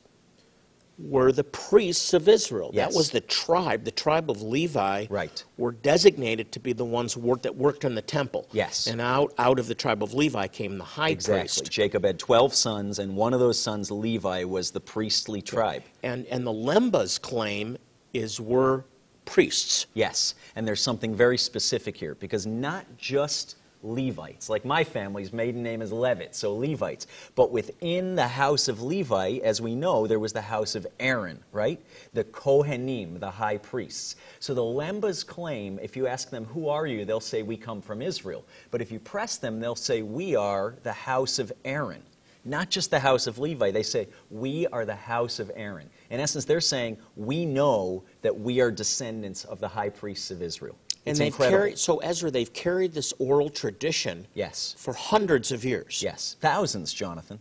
were 0.99 1.33
the 1.33 1.45
priests 1.45 2.15
of 2.15 2.29
Israel. 2.29 2.71
Yes. 2.73 2.93
That 2.93 2.97
was 2.97 3.11
the 3.11 3.21
tribe. 3.21 3.85
The 3.85 3.91
tribe 3.91 4.31
of 4.31 4.43
Levi 4.43 5.07
Right. 5.11 5.45
were 5.57 5.73
designated 5.73 6.53
to 6.53 6.61
be 6.61 6.73
the 6.73 6.85
ones 6.85 7.17
work, 7.17 7.43
that 7.43 7.57
worked 7.57 7.85
in 7.85 7.95
the 7.95 8.03
temple. 8.03 8.47
Yes. 8.53 8.87
And 8.87 9.01
out, 9.01 9.35
out 9.39 9.59
of 9.59 9.67
the 9.67 9.75
tribe 9.75 10.03
of 10.03 10.15
Levi 10.15 10.47
came 10.49 10.79
the 10.79 10.85
high 10.85 11.11
Exactly. 11.11 11.41
priest. 11.41 11.71
Jacob 11.71 12.05
had 12.05 12.19
12 12.19 12.55
sons, 12.55 12.99
and 13.01 13.17
one 13.17 13.35
of 13.35 13.41
those 13.41 13.59
sons, 13.59 13.91
Levi, 13.91 14.45
was 14.45 14.71
the 14.71 14.81
priestly 14.81 15.43
tribe. 15.43 15.83
And, 16.03 16.27
and 16.27 16.47
the 16.47 16.53
Lembas 16.53 17.21
claim 17.21 17.77
is 18.13 18.41
we're 18.41 18.85
priests. 19.25 19.87
Yes, 19.95 20.35
and 20.55 20.67
there's 20.69 20.83
something 20.83 21.15
very 21.15 21.39
specific 21.39 21.97
here 21.97 22.15
because 22.15 22.47
not 22.47 22.85
just 22.99 23.57
Levites, 23.85 24.49
like 24.49 24.65
my 24.65 24.83
family's 24.83 25.33
maiden 25.33 25.63
name 25.63 25.83
is 25.83 25.93
Levitt, 25.93 26.35
so 26.35 26.57
Levites, 26.57 27.07
but 27.35 27.53
within 27.53 28.15
the 28.15 28.27
house 28.27 28.67
of 28.67 28.83
Levi, 28.83 29.39
as 29.45 29.61
we 29.61 29.75
know, 29.75 30.07
there 30.07 30.19
was 30.19 30.33
the 30.33 30.41
house 30.41 30.75
of 30.75 30.87
Aaron, 30.99 31.39
right? 31.53 31.79
The 32.15 32.25
Kohanim, 32.25 33.21
the 33.21 33.31
high 33.31 33.59
priests. 33.59 34.17
So 34.41 34.55
the 34.55 34.63
Lembas 34.63 35.25
claim, 35.27 35.79
if 35.83 35.97
you 35.97 36.07
ask 36.07 36.31
them, 36.31 36.47
Who 36.47 36.69
are 36.69 36.87
you? 36.87 37.05
they'll 37.05 37.21
say, 37.21 37.43
We 37.43 37.57
come 37.57 37.83
from 37.83 38.01
Israel. 38.01 38.45
But 38.71 38.81
if 38.81 38.91
you 38.91 38.99
press 38.99 39.37
them, 39.37 39.61
they'll 39.61 39.77
say, 39.77 40.03
We 40.03 40.35
are 40.35 40.77
the 40.83 40.93
house 40.93 41.39
of 41.39 41.53
Aaron. 41.65 42.03
Not 42.47 42.71
just 42.71 42.91
the 42.91 42.99
house 42.99 43.27
of 43.27 43.39
Levi. 43.39 43.71
They 43.71 43.83
say, 43.83 44.09
We 44.31 44.67
are 44.69 44.85
the 44.85 44.95
house 44.95 45.39
of 45.39 45.51
Aaron. 45.55 45.89
In 46.11 46.21
essence, 46.21 46.45
they're 46.45 46.61
saying, 46.61 46.99
We 47.17 47.47
know 47.47 48.05
that 48.23 48.39
we 48.39 48.61
are 48.61 48.71
descendants 48.71 49.45
of 49.45 49.61
the 49.61 49.69
high 49.69 49.89
priests 49.89 50.31
of 50.31 50.43
Israel. 50.43 50.77
And 51.07 51.17
they've 51.17 51.27
incredible. 51.27 51.59
carried, 51.59 51.79
so 51.79 51.99
Ezra, 51.99 52.31
they've 52.31 52.53
carried 52.53 52.93
this 52.93 53.13
oral 53.19 53.51
tradition 53.51 54.27
Yes. 54.35 54.75
for 54.79 54.95
hundreds 54.95 55.53
of 55.53 55.65
years. 55.65 56.03
Yes. 56.03 56.37
Thousands, 56.41 56.93
Jonathan. 56.93 57.39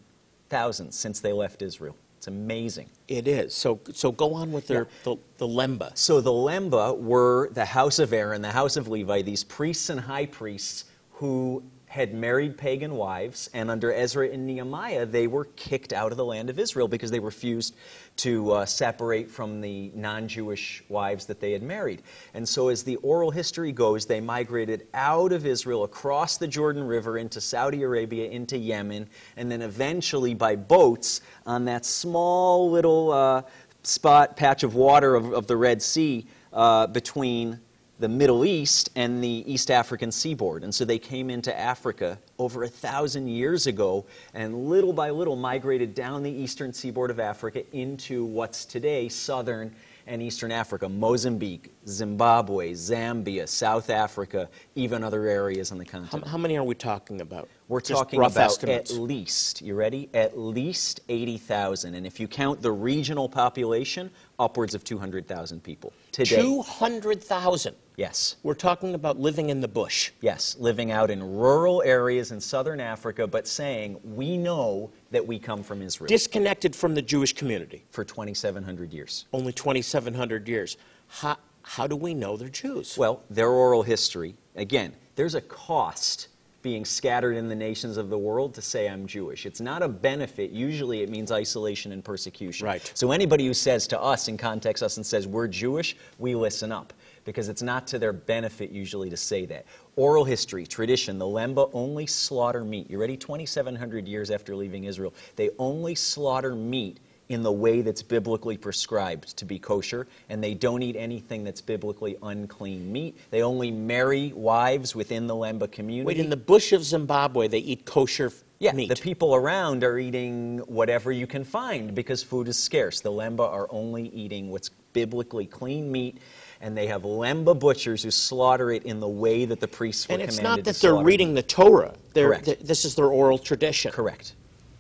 Thousands 0.50 0.98
since 0.98 1.20
they 1.20 1.32
left 1.34 1.62
Israel. 1.62 1.96
It's 2.18 2.28
amazing. 2.28 2.90
It 3.08 3.28
is. 3.28 3.54
So, 3.54 3.80
so 3.94 4.12
go 4.12 4.34
on 4.34 4.52
with 4.52 4.68
their, 4.68 4.88
the, 5.04 5.18
the 5.38 5.48
Lemba. 5.48 5.98
So 5.98 6.22
the 6.22 6.32
Lemba 6.32 6.98
were 6.98 7.50
the 7.54 7.66
house 7.66 8.00
of 8.00 8.14
Aaron, 8.14 8.42
the 8.42 8.52
house 8.52 8.78
of 8.78 8.88
Levi, 8.88 9.22
these 9.22 9.44
priests 9.44 9.90
and 9.90 10.00
high 10.00 10.26
priests 10.26 10.86
who 11.12 11.64
had 11.94 12.12
married 12.12 12.58
pagan 12.58 12.96
wives, 12.96 13.52
and 13.54 13.70
under 13.70 13.94
Ezra 13.94 14.28
and 14.28 14.48
Nehemiah, 14.48 15.06
they 15.06 15.28
were 15.28 15.46
kicked 15.56 15.94
out 15.94 16.12
of 16.12 16.18
the 16.18 16.26
land 16.26 16.50
of 16.50 16.58
Israel 16.58 16.88
because 16.88 17.12
they 17.12 17.20
refused 17.20 17.76
to 18.16 18.52
uh, 18.52 18.66
separate 18.66 19.30
from 19.30 19.62
the 19.62 19.92
non 19.94 20.28
Jewish 20.28 20.84
wives 20.90 21.28
that 21.28 21.40
they 21.40 21.52
had 21.52 21.62
married. 21.62 22.02
And 22.34 22.50
so, 22.50 22.70
as 22.70 22.82
the 22.82 22.96
oral 22.98 23.30
history 23.30 23.72
goes, 23.72 24.08
they 24.08 24.20
migrated 24.20 24.88
out 24.96 25.32
of 25.32 25.46
Israel 25.46 25.84
across 25.84 26.38
the 26.38 26.48
Jordan 26.48 26.84
River 26.84 27.20
into 27.20 27.40
Saudi 27.40 27.84
Arabia, 27.84 28.28
into 28.28 28.58
Yemen, 28.58 29.08
and 29.38 29.52
then 29.52 29.62
eventually 29.62 30.34
by 30.34 30.56
boats 30.56 31.22
on 31.46 31.64
that 31.66 31.86
small 31.86 32.72
little 32.72 33.12
uh, 33.12 33.44
spot, 33.84 34.36
patch 34.36 34.64
of 34.64 34.74
water 34.74 35.14
of, 35.14 35.32
of 35.32 35.46
the 35.46 35.56
Red 35.56 35.80
Sea 35.80 36.26
uh, 36.54 36.88
between 36.88 37.60
the 38.00 38.10
Middle 38.10 38.44
East 38.44 38.90
and 38.96 39.24
the 39.24 39.44
East 39.52 39.70
African 39.70 40.12
seaboard. 40.12 40.64
And 40.64 40.74
so 40.74 40.84
they 40.84 40.98
came 40.98 41.30
into 41.30 41.58
Africa 41.58 42.18
over 42.40 42.64
a 42.64 42.68
thousand 42.68 43.28
years 43.28 43.68
ago 43.68 44.06
and 44.34 44.68
little 44.68 44.94
by 44.94 45.12
little 45.12 45.36
migrated 45.36 45.94
down 45.94 46.24
the 46.24 46.32
eastern 46.32 46.74
seaboard 46.74 47.12
of 47.12 47.20
Africa 47.20 47.64
into 47.76 48.26
what's 48.26 48.66
today 48.66 49.10
southern 49.10 49.74
and 50.08 50.22
eastern 50.22 50.52
Africa 50.52 50.90
Mozambique, 50.90 51.72
Zimbabwe, 51.88 52.74
Zambia, 52.74 53.48
South 53.48 53.90
Africa, 53.90 54.50
even 54.76 55.04
other 55.04 55.28
areas 55.28 55.72
on 55.72 55.78
the 55.78 55.86
continent. 55.86 56.28
how 56.28 56.38
many 56.38 56.58
are 56.58 56.64
we 56.64 56.76
talking 56.76 57.22
about? 57.22 57.48
We're 57.70 57.80
Just 57.80 58.00
talking 58.00 58.20
rough 58.20 58.34
about 58.34 58.52
estimates. 58.52 58.92
at 58.92 59.00
least, 59.00 59.62
you 59.62 59.76
ready? 59.76 60.10
At 60.14 60.38
least 60.38 61.02
80,000. 61.08 61.96
And 61.96 62.06
if 62.06 62.20
you 62.20 62.28
count 62.28 62.62
the 62.62 62.72
regional 62.72 63.30
population, 63.30 64.12
upwards 64.40 64.74
of 64.74 64.84
200,000 64.84 65.64
people 65.64 65.94
today. 66.12 66.42
200,000. 66.42 67.76
Yes. 67.96 68.38
We're 68.44 68.56
talking 68.56 68.96
about 68.96 69.20
living 69.20 69.50
in 69.50 69.62
the 69.62 69.68
bush. 69.68 70.12
Yes, 70.22 70.56
living 70.60 70.92
out 70.92 71.12
in 71.12 71.22
rural 71.38 71.84
areas 71.84 72.32
in 72.32 72.42
southern 72.42 72.80
Africa, 72.80 73.28
but 73.28 73.48
saying, 73.48 74.00
we 74.04 74.38
know 74.38 74.90
that 75.12 75.26
we 75.26 75.38
come 75.38 75.62
from 75.62 75.82
Israel 75.82 76.08
Disconnected 76.08 76.76
from 76.76 76.96
the 76.96 77.02
Jewish 77.02 77.34
community. 77.34 77.84
for 77.92 78.04
2,700 78.04 78.92
years. 78.92 79.26
Only 79.32 79.54
2,700 79.54 80.48
years. 80.48 80.78
How, 81.08 81.38
how 81.62 81.86
do 81.86 81.96
we 81.96 82.14
know 82.14 82.36
they're 82.36 82.50
Jews? 82.50 82.98
Well, 82.98 83.22
their 83.30 83.50
oral 83.50 83.84
history, 83.84 84.36
again, 84.56 84.94
there's 85.16 85.36
a 85.36 85.42
cost 85.42 86.30
being 86.64 86.86
scattered 86.86 87.36
in 87.36 87.50
the 87.50 87.56
nations 87.56 87.98
of 87.98 88.10
the 88.10 88.18
world 88.18 88.54
to 88.56 88.62
say 88.62 88.90
I'm 88.90 89.06
Jewish. 89.06 89.46
It's 89.46 89.62
not 89.62 89.84
a 89.84 89.88
benefit. 89.88 90.50
Usually 90.50 91.04
it 91.04 91.10
means 91.10 91.32
isolation 91.32 91.92
and 91.92 92.04
persecution. 92.04 92.66
Right. 92.66 92.92
So 92.96 93.12
anybody 93.12 93.46
who 93.46 93.54
says 93.54 93.86
to 93.88 94.02
us 94.02 94.30
and 94.30 94.40
contacts 94.40 94.82
us 94.82 94.98
and 94.98 95.06
says 95.06 95.28
we're 95.28 95.48
Jewish, 95.48 95.96
we 96.18 96.34
listen 96.34 96.72
up 96.72 96.94
because 97.26 97.50
it's 97.50 97.62
not 97.62 97.86
to 97.88 98.00
their 98.00 98.14
benefit 98.14 98.72
usually 98.72 99.10
to 99.10 99.18
say 99.18 99.46
that. 99.46 99.66
Oral 99.96 100.24
history, 100.24 100.66
tradition, 100.66 101.20
the 101.20 101.26
Lemba 101.26 101.70
only 101.74 102.08
slaughter 102.08 102.64
meat. 102.64 102.90
You 102.90 102.98
ready? 102.98 103.18
2,700 103.18 104.08
years 104.08 104.32
after 104.32 104.56
leaving 104.56 104.86
Israel, 104.86 105.14
they 105.36 105.52
only 105.60 105.96
slaughter 105.96 106.56
meat 106.56 107.00
in 107.34 107.44
the 107.44 107.52
way 107.52 107.82
that's 107.82 108.02
biblically 108.02 108.58
prescribed 108.58 109.36
to 109.38 109.46
be 109.46 109.60
kosher, 109.60 110.08
and 110.30 110.44
they 110.44 110.54
don't 110.54 110.82
eat 110.84 110.96
anything 110.96 111.44
that's 111.44 111.62
biblically 111.62 112.16
unclean 112.24 112.92
meat. 112.92 113.18
They 113.32 113.42
only 113.42 113.72
marry 113.72 114.32
wives 114.34 114.96
within 114.96 115.28
the 115.28 115.34
Lemba 115.36 115.70
community. 115.72 116.06
Wait, 116.06 116.20
in 116.20 116.30
the 116.30 116.38
bush 116.38 116.72
of 116.72 116.84
Zimbabwe, 116.84 117.48
they 117.48 117.58
eat 117.60 117.86
kosher 117.86 118.32
Yeah, 118.60 118.72
meat. 118.74 118.90
the 118.90 118.96
people 118.96 119.36
around 119.36 119.84
are 119.84 119.98
eating 120.00 120.60
whatever 120.60 121.12
you 121.12 121.28
can 121.28 121.44
find 121.44 121.94
because 121.94 122.24
food 122.24 122.48
is 122.48 122.58
scarce. 122.58 123.02
The 123.02 123.12
Lemba 123.12 123.52
are 123.52 123.68
only 123.72 124.08
eating 124.10 124.50
what's 124.50 124.70
biblically 124.94 125.48
clean 125.48 125.92
meat, 125.92 126.20
and 126.62 126.78
they 126.78 126.88
have 126.88 127.02
Lemba 127.02 127.60
butchers 127.60 128.04
who 128.04 128.12
slaughter 128.12 128.72
it 128.72 128.84
in 128.84 129.00
the 129.00 129.08
way 129.08 129.46
that 129.46 129.60
the 129.60 129.68
priests 129.68 130.08
were 130.08 130.14
and 130.14 130.22
it's 130.22 130.40
not 130.40 130.64
that 130.64 130.76
they're 130.78 130.96
reading 130.96 131.34
the 131.34 131.42
Torah. 131.44 131.96
They're, 132.14 132.28
Correct. 132.28 132.46
th- 132.46 132.60
this 132.60 132.86
is 132.86 132.96
their 132.96 133.08
oral 133.08 133.40
tradition. 133.40 133.92
Correct. 133.92 134.34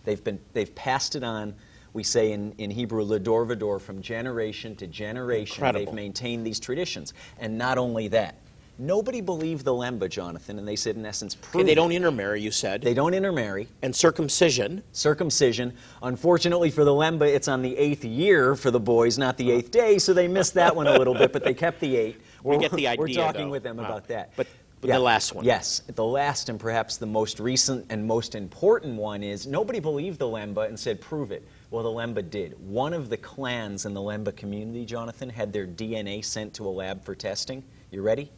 They've 0.06 0.24
been 0.24 0.39
they've 0.54 0.74
passed 0.76 1.16
it 1.16 1.24
on. 1.24 1.56
We 1.93 2.03
say 2.03 2.32
in, 2.32 2.53
in 2.58 2.71
Hebrew, 2.71 3.06
ledor 3.06 3.47
vador, 3.47 3.79
from 3.79 4.01
generation 4.01 4.75
to 4.77 4.88
generation. 4.88 5.53
Incredible. 5.56 5.86
They've 5.86 5.93
maintained 5.95 6.45
these 6.45 6.60
traditions, 6.60 7.13
and 7.39 7.56
not 7.58 7.77
only 7.77 8.08
that, 8.08 8.36
nobody 8.79 9.21
believed 9.21 9.63
the 9.63 9.71
Lemba, 9.73 10.10
Jonathan, 10.10 10.58
and 10.58 10.67
they 10.67 10.75
said 10.75 10.95
in 10.95 11.06
essence, 11.06 11.36
prove 11.36 11.62
Okay, 11.62 11.63
they 11.71 11.75
don't 11.75 11.91
intermarry, 11.91 12.41
you 12.41 12.49
said. 12.49 12.82
they 12.82 12.95
don't 12.95 13.13
intermarry. 13.13 13.67
and 13.84 13.95
circumcision. 13.95 14.82
circumcision. 14.91 15.71
Unfortunately 16.01 16.71
for 16.71 16.84
the 16.84 16.91
Lemba, 16.91 17.27
it's 17.32 17.47
on 17.47 17.62
the 17.62 17.77
eighth 17.77 18.03
year 18.03 18.56
for 18.56 18.71
the 18.71 18.79
boys, 18.79 19.19
not 19.19 19.38
the 19.38 19.51
eighth 19.51 19.69
day, 19.69 19.99
so 19.99 20.12
they 20.13 20.27
missed 20.27 20.56
that 20.56 20.75
one 20.75 20.88
a 20.88 20.97
little 20.97 21.13
bit, 21.13 21.32
but 21.32 21.43
they 21.43 21.53
kept 21.53 21.79
the 21.79 21.95
eight. 21.95 22.19
We 22.43 22.56
We're, 22.56 22.62
get 22.62 22.71
the 22.71 22.88
idea, 22.88 22.99
We're 22.99 23.08
talking 23.13 23.45
though. 23.45 23.51
with 23.51 23.62
them 23.63 23.77
Wow. 23.77 23.86
about 23.86 24.08
that. 24.08 24.32
But- 24.36 24.47
but 24.88 24.93
the 24.93 25.00
last 25.00 25.34
one. 25.34 25.46
Yes, 25.46 25.82
the 25.96 26.04
last 26.04 26.50
and 26.50 26.60
perhaps 26.60 26.98
the 26.98 27.06
most 27.06 27.39
recent 27.39 27.86
and 27.89 28.06
most 28.06 28.36
important 28.36 28.96
one 28.96 29.24
is 29.24 29.48
nobody 29.48 29.80
believed 29.80 30.19
the 30.19 30.28
Lemba 30.28 30.67
and 30.67 30.78
said, 30.80 31.00
prove 31.00 31.32
it. 31.32 31.48
Well, 31.72 31.84
the 31.84 31.89
Lemba 31.89 32.30
did. 32.30 32.56
One 32.67 32.93
of 32.93 33.10
the 33.10 33.17
clans 33.17 33.86
in 33.86 33.93
the 33.93 34.02
Lemba 34.02 34.36
community, 34.36 34.86
Jonathan, 34.86 35.30
had 35.30 35.54
their 35.54 35.65
DNA 35.65 36.24
sent 36.24 36.54
to 36.56 36.67
a 36.67 36.69
lab 36.69 37.04
for 37.04 37.15
testing. 37.15 37.63
You 37.91 38.02
ready? 38.02 38.30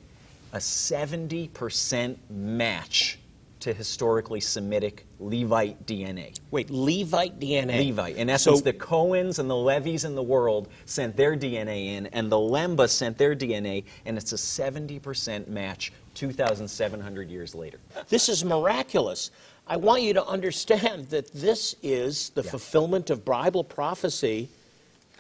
A 0.54 0.58
70% 0.58 2.16
match 2.30 3.20
to 3.62 3.74
historically 3.74 4.40
Semitic 4.40 5.06
Levite 5.20 5.88
DNA. 5.88 6.38
Wait, 6.52 6.70
Levite 6.70 7.40
DNA. 7.40 7.88
Levite. 7.88 8.16
In 8.16 8.30
essence, 8.30 8.60
So- 8.60 8.64
the 8.64 8.74
Cohens 8.74 9.40
and 9.40 9.50
the 9.50 9.56
Levies 9.56 10.06
in 10.06 10.14
the 10.14 10.22
world 10.24 10.68
sent 10.86 11.18
their 11.18 11.36
DNA 11.36 11.96
in, 11.98 12.06
and 12.08 12.32
the 12.32 12.38
Lemba 12.38 12.88
sent 12.88 13.18
their 13.18 13.36
DNA, 13.36 13.84
and 14.06 14.18
it's 14.18 14.34
a 14.34 14.38
70% 14.38 15.48
match 15.48 15.92
2,700 16.16 17.30
years 17.30 17.54
later. 17.54 17.80
This 18.10 18.30
is 18.30 18.44
miraculous. 18.44 19.32
I 19.68 19.78
want 19.78 20.02
you 20.02 20.14
to 20.14 20.26
understand 20.26 21.10
that 21.10 21.32
this 21.34 21.76
is 21.84 22.30
the 22.32 22.44
Yeah. 22.44 22.52
fulfillment 22.52 23.10
of 23.10 23.26
Bible 23.26 23.64
prophecy 23.64 24.50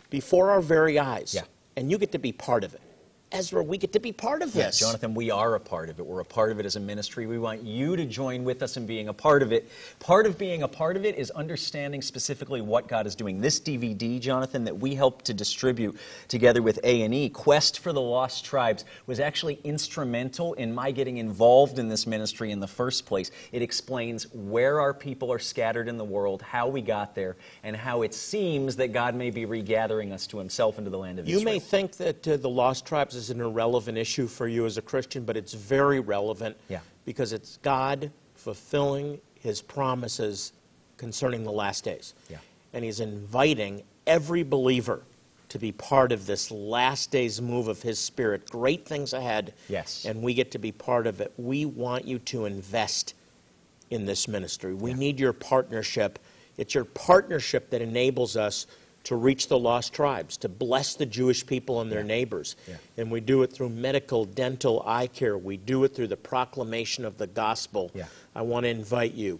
before 0.09 0.51
our 0.51 0.61
very 0.61 0.97
eyes. 0.97 1.33
Yeah. 1.33 1.43
And 1.75 1.91
you 1.91 1.97
get 1.97 2.11
to 2.13 2.19
be 2.19 2.31
part 2.31 2.63
of 2.63 2.73
it. 2.73 2.81
Ezra, 3.31 3.63
we 3.63 3.77
get 3.77 3.91
to 3.93 3.99
be 3.99 4.11
part 4.11 4.41
of 4.41 4.53
this. 4.53 4.79
Yes, 4.79 4.79
Jonathan, 4.79 5.13
we 5.13 5.31
are 5.31 5.55
a 5.55 5.59
part 5.59 5.89
of 5.89 5.99
it. 5.99 6.05
We're 6.05 6.21
a 6.21 6.25
part 6.25 6.51
of 6.51 6.59
it 6.59 6.65
as 6.65 6.75
a 6.75 6.79
ministry. 6.79 7.25
We 7.25 7.39
want 7.39 7.63
you 7.63 7.95
to 7.95 8.05
join 8.05 8.43
with 8.43 8.61
us 8.61 8.77
in 8.77 8.85
being 8.85 9.09
a 9.09 9.13
part 9.13 9.41
of 9.41 9.51
it. 9.51 9.67
Part 9.99 10.25
of 10.25 10.37
being 10.37 10.63
a 10.63 10.67
part 10.67 10.95
of 10.95 11.05
it 11.05 11.17
is 11.17 11.31
understanding 11.31 12.01
specifically 12.01 12.61
what 12.61 12.87
God 12.87 13.07
is 13.07 13.15
doing. 13.15 13.41
This 13.41 13.59
DVD, 13.59 14.19
Jonathan, 14.21 14.63
that 14.65 14.77
we 14.77 14.95
helped 14.95 15.25
to 15.25 15.33
distribute 15.33 15.97
together 16.27 16.61
with 16.61 16.79
A&E, 16.83 17.29
Quest 17.29 17.79
for 17.79 17.91
the 17.91 17.99
Lost 18.01 18.45
Tribes, 18.45 18.85
was 19.07 19.19
actually 19.19 19.59
instrumental 19.63 20.53
in 20.53 20.73
my 20.73 20.91
getting 20.91 21.17
involved 21.17 21.79
in 21.79 21.89
this 21.89 22.05
ministry 22.07 22.51
in 22.51 22.59
the 22.59 22.67
first 22.67 23.05
place. 23.05 23.31
It 23.51 23.61
explains 23.61 24.31
where 24.33 24.79
our 24.79 24.93
people 24.93 25.31
are 25.33 25.39
scattered 25.39 25.87
in 25.89 25.97
the 25.97 26.05
world, 26.05 26.41
how 26.41 26.67
we 26.67 26.81
got 26.81 27.15
there, 27.15 27.35
and 27.63 27.75
how 27.75 28.03
it 28.03 28.13
seems 28.13 28.75
that 28.77 28.93
God 28.93 29.15
may 29.15 29.31
be 29.31 29.45
regathering 29.45 30.13
us 30.13 30.27
to 30.27 30.37
himself 30.37 30.77
into 30.77 30.89
the 30.89 30.99
land 30.99 31.19
of 31.19 31.27
You 31.27 31.37
Israel. 31.37 31.53
may 31.55 31.59
think 31.59 31.97
that 31.97 32.27
uh, 32.27 32.37
the 32.37 32.49
lost 32.49 32.85
tribes 32.85 33.15
is 33.15 33.24
an 33.29 33.41
irrelevant 33.41 33.97
issue 33.97 34.27
for 34.27 34.47
you 34.47 34.65
as 34.65 34.77
a 34.77 34.81
Christian, 34.81 35.23
but 35.25 35.35
it's 35.37 35.53
very 35.53 35.99
relevant 35.99 36.57
Yeah. 36.69 36.79
because 37.05 37.33
it's 37.33 37.57
God 37.57 38.11
fulfilling 38.35 39.19
his 39.39 39.61
promises 39.61 40.53
concerning 40.97 41.43
the 41.43 41.51
last 41.51 41.83
days. 41.83 42.13
Yeah. 42.29 42.37
And 42.73 42.83
he's 42.83 42.99
inviting 42.99 43.83
every 44.07 44.43
believer 44.43 45.03
to 45.49 45.59
be 45.59 45.71
part 45.71 46.11
of 46.11 46.25
this 46.25 46.51
last 46.51 47.11
days 47.11 47.41
move 47.41 47.67
of 47.67 47.81
his 47.81 47.99
spirit. 47.99 48.49
Great 48.49 48.85
things 48.85 49.13
ahead. 49.13 49.53
Yes. 49.69 50.05
And 50.05 50.21
we 50.21 50.33
get 50.33 50.51
to 50.51 50.59
be 50.59 50.71
part 50.71 51.07
of 51.07 51.21
it. 51.21 51.31
We 51.37 51.65
want 51.65 52.05
you 52.05 52.19
to 52.19 52.45
invest 52.45 53.13
in 53.91 54.05
this 54.05 54.27
ministry. 54.27 54.73
We 54.73 54.93
need 54.93 55.19
your 55.19 55.33
partnership. 55.33 56.19
It's 56.57 56.73
your 56.73 56.85
partnership 56.85 57.69
that 57.69 57.81
enables 57.81 58.35
us 58.35 58.65
to 59.05 59.15
reach 59.15 59.47
the 59.47 59.57
lost 59.57 59.93
tribes, 59.93 60.35
to 60.37 60.49
bless 60.49 60.95
the 60.95 61.05
Jewish 61.05 61.45
people 61.45 61.81
and 61.81 61.91
their 61.91 62.03
neighbors. 62.03 62.55
Yeah. 62.67 62.75
And 62.97 63.11
we 63.11 63.21
do 63.21 63.43
it 63.43 63.53
through 63.53 63.69
medical, 63.69 64.25
dental, 64.25 64.83
eye 64.85 65.07
care. 65.07 65.37
We 65.37 65.57
do 65.57 65.83
it 65.83 65.95
through 65.95 66.07
the 66.07 66.17
proclamation 66.17 67.05
of 67.05 67.17
the 67.17 67.27
gospel. 67.27 67.91
Yeah. 67.93 68.05
I 68.35 68.41
want 68.41 68.65
to 68.65 68.69
invite 68.69 69.13
you 69.13 69.39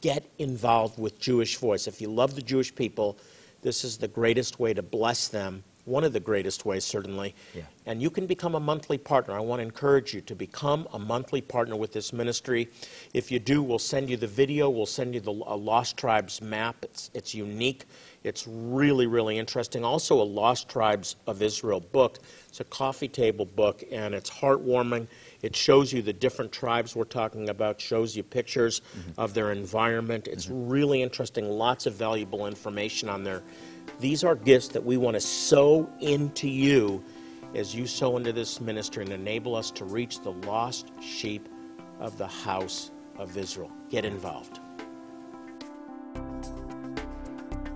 get 0.00 0.24
involved 0.38 0.98
with 0.98 1.18
Jewish 1.18 1.56
Voice. 1.56 1.86
If 1.86 2.00
you 2.00 2.08
love 2.08 2.34
the 2.34 2.42
Jewish 2.42 2.74
people, 2.74 3.16
this 3.64 3.82
is 3.82 3.96
the 3.96 4.08
greatest 4.08 4.60
way 4.60 4.74
to 4.74 4.82
bless 4.82 5.28
them, 5.28 5.64
one 5.86 6.04
of 6.04 6.12
the 6.12 6.20
greatest 6.20 6.66
ways, 6.66 6.84
certainly. 6.84 7.34
Yeah. 7.54 7.62
And 7.86 8.00
you 8.00 8.10
can 8.10 8.26
become 8.26 8.54
a 8.54 8.60
monthly 8.60 8.98
partner. 8.98 9.34
I 9.34 9.40
want 9.40 9.60
to 9.60 9.64
encourage 9.64 10.12
you 10.12 10.20
to 10.20 10.34
become 10.34 10.86
a 10.92 10.98
monthly 10.98 11.40
partner 11.40 11.74
with 11.74 11.92
this 11.92 12.12
ministry. 12.12 12.68
If 13.14 13.32
you 13.32 13.38
do, 13.38 13.62
we'll 13.62 13.78
send 13.78 14.10
you 14.10 14.18
the 14.18 14.26
video, 14.26 14.68
we'll 14.68 14.84
send 14.86 15.14
you 15.14 15.20
the 15.20 15.32
a 15.32 15.56
Lost 15.56 15.96
Tribes 15.96 16.42
map. 16.42 16.76
It's, 16.82 17.10
it's 17.14 17.34
unique, 17.34 17.86
it's 18.22 18.46
really, 18.46 19.06
really 19.06 19.38
interesting. 19.38 19.82
Also, 19.82 20.20
a 20.20 20.22
Lost 20.22 20.68
Tribes 20.68 21.16
of 21.26 21.40
Israel 21.40 21.80
book. 21.80 22.18
It's 22.48 22.60
a 22.60 22.64
coffee 22.64 23.08
table 23.08 23.46
book, 23.46 23.82
and 23.90 24.14
it's 24.14 24.30
heartwarming. 24.30 25.06
It 25.44 25.54
shows 25.54 25.92
you 25.92 26.00
the 26.00 26.14
different 26.14 26.52
tribes 26.52 26.96
we're 26.96 27.04
talking 27.04 27.50
about, 27.50 27.78
shows 27.78 28.16
you 28.16 28.22
pictures 28.22 28.80
mm-hmm. 28.80 29.20
of 29.20 29.34
their 29.34 29.52
environment. 29.52 30.26
It's 30.26 30.46
mm-hmm. 30.46 30.70
really 30.70 31.02
interesting, 31.02 31.50
lots 31.50 31.84
of 31.84 31.92
valuable 31.92 32.46
information 32.46 33.10
on 33.10 33.24
there. 33.24 33.42
These 34.00 34.24
are 34.24 34.36
gifts 34.36 34.68
that 34.68 34.82
we 34.82 34.96
want 34.96 35.16
to 35.16 35.20
sow 35.20 35.86
into 36.00 36.48
you 36.48 37.04
as 37.54 37.74
you 37.74 37.86
sow 37.86 38.16
into 38.16 38.32
this 38.32 38.58
ministry 38.58 39.04
and 39.04 39.12
enable 39.12 39.54
us 39.54 39.70
to 39.72 39.84
reach 39.84 40.22
the 40.22 40.32
lost 40.32 40.90
sheep 41.02 41.46
of 42.00 42.16
the 42.16 42.26
house 42.26 42.90
of 43.18 43.36
Israel. 43.36 43.70
Get 43.90 44.06
involved. 44.06 44.60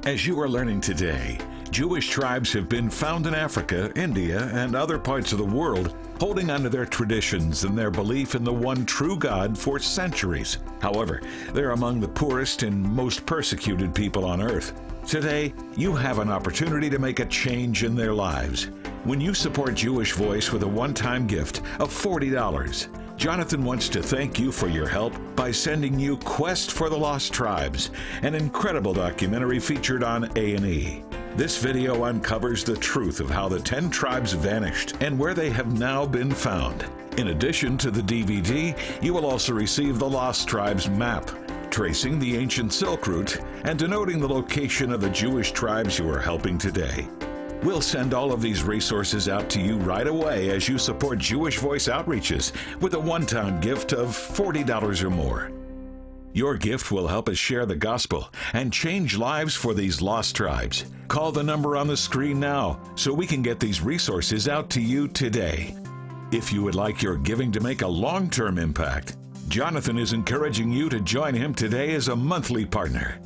As 0.04 0.26
you 0.26 0.40
are 0.40 0.48
learning 0.48 0.80
today, 0.80 1.36
Jewish 1.70 2.08
tribes 2.08 2.52
have 2.54 2.68
been 2.68 2.88
found 2.88 3.26
in 3.26 3.34
Africa, 3.34 3.92
India, 3.94 4.48
and 4.54 4.74
other 4.74 4.98
parts 4.98 5.32
of 5.32 5.38
the 5.38 5.44
world, 5.44 5.94
holding 6.18 6.50
onto 6.50 6.68
their 6.68 6.86
traditions 6.86 7.64
and 7.64 7.76
their 7.76 7.90
belief 7.90 8.34
in 8.34 8.42
the 8.42 8.52
one 8.52 8.86
true 8.86 9.16
God 9.16 9.56
for 9.56 9.78
centuries. 9.78 10.58
However, 10.80 11.20
they're 11.52 11.72
among 11.72 12.00
the 12.00 12.08
poorest 12.08 12.62
and 12.62 12.82
most 12.82 13.26
persecuted 13.26 13.94
people 13.94 14.24
on 14.24 14.40
earth. 14.40 14.80
Today, 15.06 15.54
you 15.76 15.94
have 15.94 16.18
an 16.18 16.30
opportunity 16.30 16.90
to 16.90 16.98
make 16.98 17.20
a 17.20 17.26
change 17.26 17.84
in 17.84 17.94
their 17.94 18.14
lives. 18.14 18.64
When 19.04 19.20
you 19.20 19.34
support 19.34 19.74
Jewish 19.74 20.12
Voice 20.12 20.52
with 20.52 20.62
a 20.62 20.68
one 20.68 20.94
time 20.94 21.26
gift 21.26 21.58
of 21.78 21.90
$40, 21.90 22.88
Jonathan 23.16 23.64
wants 23.64 23.88
to 23.90 24.02
thank 24.02 24.38
you 24.38 24.52
for 24.52 24.68
your 24.68 24.86
help 24.86 25.14
by 25.38 25.52
sending 25.52 26.00
you 26.00 26.16
Quest 26.16 26.72
for 26.72 26.90
the 26.90 26.98
Lost 26.98 27.32
Tribes, 27.32 27.92
an 28.22 28.34
incredible 28.34 28.92
documentary 28.92 29.60
featured 29.60 30.02
on 30.02 30.28
A&E. 30.36 31.04
This 31.36 31.58
video 31.58 32.02
uncovers 32.06 32.64
the 32.64 32.76
truth 32.76 33.20
of 33.20 33.30
how 33.30 33.48
the 33.48 33.60
10 33.60 33.88
tribes 33.88 34.32
vanished 34.32 34.96
and 35.00 35.16
where 35.16 35.34
they 35.34 35.50
have 35.50 35.78
now 35.78 36.04
been 36.04 36.32
found. 36.32 36.84
In 37.18 37.28
addition 37.28 37.78
to 37.78 37.92
the 37.92 38.02
DVD, 38.02 38.76
you 39.00 39.14
will 39.14 39.26
also 39.26 39.52
receive 39.52 40.00
the 40.00 40.10
Lost 40.10 40.48
Tribes 40.48 40.90
map, 40.90 41.30
tracing 41.70 42.18
the 42.18 42.36
ancient 42.36 42.72
Silk 42.72 43.06
Route 43.06 43.38
and 43.62 43.78
denoting 43.78 44.18
the 44.18 44.28
location 44.28 44.90
of 44.90 45.00
the 45.00 45.10
Jewish 45.10 45.52
tribes 45.52 46.00
you 46.00 46.10
are 46.10 46.18
helping 46.18 46.58
today. 46.58 47.06
We'll 47.62 47.80
send 47.80 48.14
all 48.14 48.32
of 48.32 48.40
these 48.40 48.62
resources 48.62 49.28
out 49.28 49.50
to 49.50 49.60
you 49.60 49.78
right 49.78 50.06
away 50.06 50.50
as 50.50 50.68
you 50.68 50.78
support 50.78 51.18
Jewish 51.18 51.58
Voice 51.58 51.88
Outreaches 51.88 52.52
with 52.80 52.94
a 52.94 53.00
one 53.00 53.26
time 53.26 53.60
gift 53.60 53.92
of 53.92 54.10
$40 54.10 55.02
or 55.02 55.10
more. 55.10 55.50
Your 56.32 56.56
gift 56.56 56.92
will 56.92 57.08
help 57.08 57.28
us 57.28 57.36
share 57.36 57.66
the 57.66 57.74
gospel 57.74 58.28
and 58.52 58.72
change 58.72 59.16
lives 59.16 59.56
for 59.56 59.74
these 59.74 60.00
lost 60.00 60.36
tribes. 60.36 60.84
Call 61.08 61.32
the 61.32 61.42
number 61.42 61.76
on 61.76 61.88
the 61.88 61.96
screen 61.96 62.38
now 62.38 62.80
so 62.94 63.12
we 63.12 63.26
can 63.26 63.42
get 63.42 63.58
these 63.58 63.80
resources 63.80 64.46
out 64.46 64.70
to 64.70 64.80
you 64.80 65.08
today. 65.08 65.74
If 66.30 66.52
you 66.52 66.62
would 66.62 66.76
like 66.76 67.02
your 67.02 67.16
giving 67.16 67.50
to 67.52 67.60
make 67.60 67.82
a 67.82 67.88
long 67.88 68.30
term 68.30 68.58
impact, 68.58 69.16
Jonathan 69.48 69.98
is 69.98 70.12
encouraging 70.12 70.70
you 70.70 70.88
to 70.90 71.00
join 71.00 71.34
him 71.34 71.54
today 71.54 71.94
as 71.94 72.06
a 72.06 72.14
monthly 72.14 72.64
partner. 72.64 73.18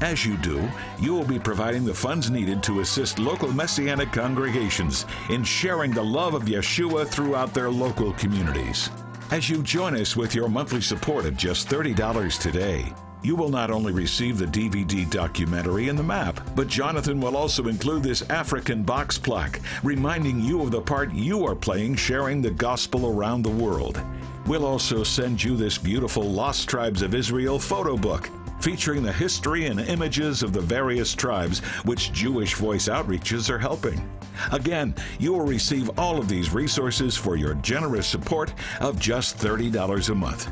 As 0.00 0.24
you 0.24 0.38
do, 0.38 0.66
you 0.98 1.12
will 1.12 1.26
be 1.26 1.38
providing 1.38 1.84
the 1.84 1.92
funds 1.92 2.30
needed 2.30 2.62
to 2.62 2.80
assist 2.80 3.18
local 3.18 3.52
Messianic 3.52 4.12
congregations 4.12 5.04
in 5.28 5.44
sharing 5.44 5.90
the 5.90 6.02
love 6.02 6.32
of 6.32 6.44
Yeshua 6.44 7.06
throughout 7.06 7.52
their 7.52 7.70
local 7.70 8.14
communities. 8.14 8.88
As 9.30 9.50
you 9.50 9.62
join 9.62 9.94
us 9.94 10.16
with 10.16 10.34
your 10.34 10.48
monthly 10.48 10.80
support 10.80 11.26
of 11.26 11.36
just 11.36 11.68
$30 11.68 12.40
today, 12.40 12.94
you 13.22 13.36
will 13.36 13.50
not 13.50 13.70
only 13.70 13.92
receive 13.92 14.38
the 14.38 14.46
DVD 14.46 15.08
documentary 15.10 15.88
and 15.88 15.98
the 15.98 16.02
map, 16.02 16.40
but 16.56 16.66
Jonathan 16.66 17.20
will 17.20 17.36
also 17.36 17.68
include 17.68 18.02
this 18.02 18.22
African 18.30 18.82
box 18.82 19.18
plaque, 19.18 19.60
reminding 19.82 20.40
you 20.40 20.62
of 20.62 20.70
the 20.70 20.80
part 20.80 21.12
you 21.12 21.44
are 21.44 21.54
playing 21.54 21.94
sharing 21.94 22.40
the 22.40 22.50
gospel 22.50 23.06
around 23.14 23.42
the 23.42 23.50
world. 23.50 24.00
We'll 24.46 24.64
also 24.64 25.04
send 25.04 25.44
you 25.44 25.56
this 25.56 25.76
beautiful 25.76 26.22
Lost 26.22 26.70
Tribes 26.70 27.02
of 27.02 27.14
Israel 27.14 27.58
photo 27.58 27.98
book 27.98 28.30
featuring 28.60 29.02
the 29.02 29.12
history 29.12 29.66
and 29.66 29.80
images 29.80 30.42
of 30.42 30.52
the 30.52 30.60
various 30.60 31.14
tribes 31.14 31.60
which 31.84 32.12
Jewish 32.12 32.54
Voice 32.54 32.88
Outreaches 32.88 33.50
are 33.50 33.58
helping. 33.58 34.08
Again, 34.52 34.94
you 35.18 35.32
will 35.32 35.46
receive 35.46 35.98
all 35.98 36.18
of 36.18 36.28
these 36.28 36.52
resources 36.52 37.16
for 37.16 37.36
your 37.36 37.54
generous 37.54 38.06
support 38.06 38.52
of 38.80 38.98
just 38.98 39.38
$30 39.38 40.10
a 40.10 40.14
month. 40.14 40.50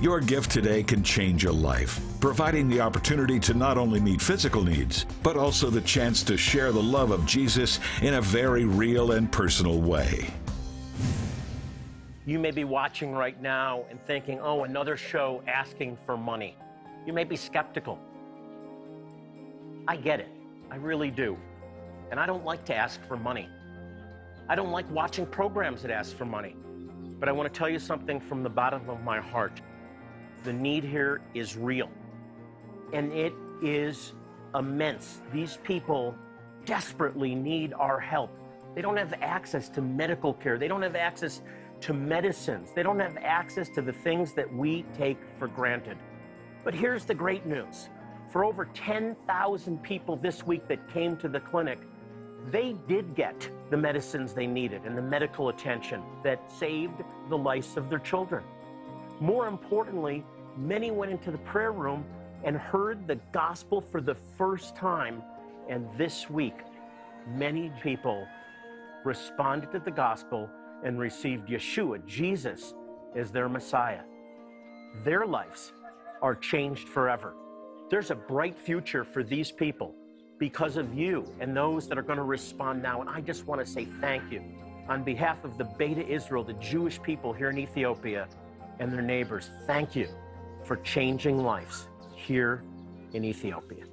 Your 0.00 0.20
gift 0.20 0.50
today 0.50 0.82
can 0.82 1.02
change 1.02 1.44
a 1.44 1.52
life, 1.52 2.00
providing 2.20 2.68
the 2.68 2.80
opportunity 2.80 3.38
to 3.40 3.52
not 3.52 3.76
only 3.76 4.00
meet 4.00 4.22
physical 4.22 4.64
needs, 4.64 5.04
but 5.22 5.36
also 5.36 5.68
the 5.68 5.82
chance 5.82 6.22
to 6.22 6.38
share 6.38 6.72
the 6.72 6.82
love 6.82 7.10
of 7.10 7.26
Jesus 7.26 7.80
in 8.00 8.14
a 8.14 8.20
very 8.20 8.64
real 8.64 9.12
and 9.12 9.30
personal 9.30 9.78
way. 9.78 10.30
You 12.24 12.38
may 12.38 12.50
be 12.50 12.64
watching 12.64 13.12
right 13.12 13.40
now 13.42 13.84
and 13.90 14.00
thinking, 14.06 14.40
oh, 14.40 14.64
another 14.64 14.96
show 14.96 15.42
asking 15.46 15.98
for 16.06 16.16
money. 16.16 16.56
You 17.06 17.12
may 17.12 17.24
be 17.24 17.36
skeptical. 17.36 17.98
I 19.88 19.96
get 19.96 20.20
it. 20.20 20.28
I 20.70 20.76
really 20.76 21.10
do. 21.10 21.36
And 22.10 22.20
I 22.20 22.26
don't 22.26 22.44
like 22.44 22.64
to 22.66 22.74
ask 22.74 23.00
for 23.06 23.16
money. 23.16 23.48
I 24.48 24.54
don't 24.54 24.70
like 24.70 24.90
watching 24.90 25.26
programs 25.26 25.82
that 25.82 25.90
ask 25.90 26.16
for 26.16 26.24
money. 26.24 26.56
But 27.18 27.28
I 27.28 27.32
want 27.32 27.52
to 27.52 27.56
tell 27.56 27.68
you 27.68 27.78
something 27.78 28.20
from 28.20 28.42
the 28.42 28.50
bottom 28.50 28.88
of 28.88 29.02
my 29.02 29.20
heart. 29.20 29.60
The 30.44 30.52
need 30.52 30.84
here 30.84 31.20
is 31.34 31.56
real. 31.56 31.90
And 32.92 33.12
it 33.12 33.32
is 33.62 34.12
immense. 34.54 35.20
These 35.32 35.58
people 35.62 36.14
desperately 36.64 37.34
need 37.34 37.72
our 37.74 38.00
help. 38.00 38.30
They 38.74 38.82
don't 38.82 38.96
have 38.96 39.14
access 39.20 39.68
to 39.70 39.80
medical 39.80 40.34
care. 40.34 40.58
They 40.58 40.68
don't 40.68 40.82
have 40.82 40.96
access 40.96 41.42
to 41.82 41.92
medicines. 41.92 42.70
They 42.74 42.82
don't 42.82 43.00
have 43.00 43.16
access 43.18 43.68
to 43.70 43.82
the 43.82 43.92
things 43.92 44.32
that 44.34 44.52
we 44.52 44.84
take 44.96 45.18
for 45.38 45.48
granted. 45.48 45.96
But 46.64 46.74
here's 46.74 47.04
the 47.04 47.14
great 47.14 47.46
news. 47.46 47.88
For 48.30 48.44
over 48.44 48.66
10,000 48.66 49.82
people 49.82 50.16
this 50.16 50.46
week 50.46 50.68
that 50.68 50.88
came 50.92 51.16
to 51.18 51.28
the 51.28 51.40
clinic, 51.40 51.78
they 52.50 52.74
did 52.86 53.14
get 53.14 53.50
the 53.70 53.76
medicines 53.76 54.32
they 54.32 54.46
needed 54.46 54.82
and 54.84 54.96
the 54.96 55.02
medical 55.02 55.48
attention 55.48 56.02
that 56.22 56.50
saved 56.50 57.02
the 57.28 57.36
lives 57.36 57.76
of 57.76 57.90
their 57.90 57.98
children. 57.98 58.44
More 59.20 59.48
importantly, 59.48 60.24
many 60.56 60.90
went 60.90 61.10
into 61.12 61.30
the 61.30 61.38
prayer 61.38 61.72
room 61.72 62.04
and 62.44 62.56
heard 62.56 63.06
the 63.06 63.16
gospel 63.32 63.80
for 63.80 64.00
the 64.00 64.14
first 64.14 64.76
time. 64.76 65.22
And 65.68 65.86
this 65.98 66.30
week, 66.30 66.56
many 67.28 67.70
people 67.82 68.26
responded 69.04 69.72
to 69.72 69.78
the 69.78 69.90
gospel 69.90 70.48
and 70.84 70.98
received 70.98 71.48
Yeshua, 71.48 72.04
Jesus, 72.06 72.74
as 73.14 73.30
their 73.30 73.48
Messiah. 73.48 74.02
Their 75.04 75.26
lives 75.26 75.72
are 76.22 76.34
changed 76.34 76.88
forever. 76.88 77.34
There's 77.90 78.10
a 78.10 78.14
bright 78.14 78.58
future 78.58 79.04
for 79.04 79.22
these 79.22 79.50
people 79.50 79.94
because 80.38 80.76
of 80.76 80.94
you 80.94 81.24
and 81.40 81.56
those 81.56 81.88
that 81.88 81.98
are 81.98 82.02
going 82.02 82.18
to 82.18 82.24
respond 82.24 82.82
now. 82.82 83.00
And 83.00 83.10
I 83.10 83.20
just 83.20 83.46
want 83.46 83.60
to 83.60 83.66
say 83.66 83.84
thank 84.00 84.30
you 84.32 84.42
on 84.88 85.04
behalf 85.04 85.44
of 85.44 85.58
the 85.58 85.64
Beta 85.64 86.06
Israel, 86.06 86.42
the 86.42 86.54
Jewish 86.54 87.00
people 87.02 87.32
here 87.32 87.50
in 87.50 87.58
Ethiopia 87.58 88.28
and 88.78 88.92
their 88.92 89.02
neighbors. 89.02 89.50
Thank 89.66 89.94
you 89.94 90.08
for 90.64 90.76
changing 90.78 91.44
lives 91.44 91.88
here 92.14 92.64
in 93.12 93.24
Ethiopia. 93.24 93.84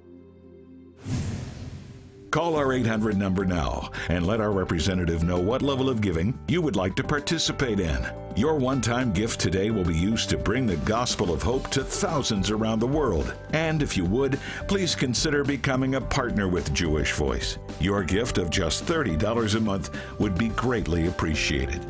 Call 2.38 2.56
our 2.56 2.72
800 2.72 3.18
number 3.18 3.46
now 3.46 3.90
and 4.10 4.28
let 4.28 4.40
our 4.42 4.52
representative 4.52 5.24
know 5.24 5.40
what 5.40 5.64
level 5.64 5.90
of 5.90 6.02
giving 6.02 6.38
you 6.48 6.62
would 6.62 6.76
like 6.76 6.96
to 6.98 7.04
participate 7.04 7.80
in. 7.80 7.98
Your 8.36 8.58
one 8.58 8.80
time 8.80 9.12
gift 9.12 9.40
today 9.40 9.72
will 9.72 9.84
be 9.84 9.98
used 9.98 10.30
to 10.30 10.38
bring 10.38 10.68
the 10.68 10.78
gospel 10.78 11.34
of 11.34 11.42
hope 11.42 11.68
to 11.72 11.84
thousands 11.84 12.52
around 12.52 12.78
the 12.78 12.86
world. 12.86 13.34
And 13.54 13.82
if 13.82 13.98
you 13.98 14.06
would, 14.06 14.40
please 14.68 14.94
consider 14.94 15.44
becoming 15.44 15.96
a 15.96 16.02
partner 16.02 16.48
with 16.48 16.76
Jewish 16.76 17.14
Voice. 17.14 17.58
Your 17.80 18.04
gift 18.04 18.38
of 18.38 18.52
just 18.52 18.86
$30 18.86 19.56
a 19.56 19.60
month 19.60 19.90
would 20.20 20.38
be 20.38 20.50
greatly 20.50 21.08
appreciated. 21.08 21.84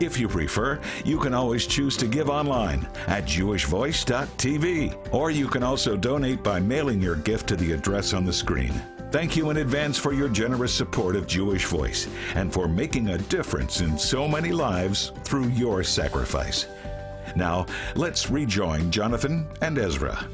If 0.00 0.18
you 0.18 0.26
prefer, 0.26 0.80
you 1.04 1.18
can 1.18 1.34
always 1.34 1.66
choose 1.66 1.98
to 1.98 2.06
give 2.06 2.30
online 2.30 2.88
at 3.08 3.26
jewishvoice.tv, 3.26 5.12
or 5.12 5.30
you 5.30 5.48
can 5.48 5.62
also 5.62 5.98
donate 5.98 6.42
by 6.42 6.60
mailing 6.60 7.02
your 7.02 7.16
gift 7.16 7.46
to 7.48 7.56
the 7.56 7.72
address 7.72 8.14
on 8.14 8.24
the 8.24 8.32
screen. 8.32 8.72
Thank 9.12 9.36
you 9.36 9.50
in 9.50 9.58
advance 9.58 9.98
for 9.98 10.14
your 10.14 10.30
generous 10.30 10.72
support 10.72 11.16
of 11.16 11.26
Jewish 11.26 11.66
Voice 11.66 12.08
and 12.34 12.50
for 12.50 12.66
making 12.66 13.10
a 13.10 13.18
difference 13.18 13.82
in 13.82 13.98
so 13.98 14.26
many 14.26 14.52
lives 14.52 15.12
through 15.22 15.48
your 15.48 15.84
sacrifice. 15.84 16.66
Now, 17.36 17.66
let's 17.94 18.30
rejoin 18.30 18.90
Jonathan 18.90 19.46
and 19.60 19.76
Ezra. 19.76 20.26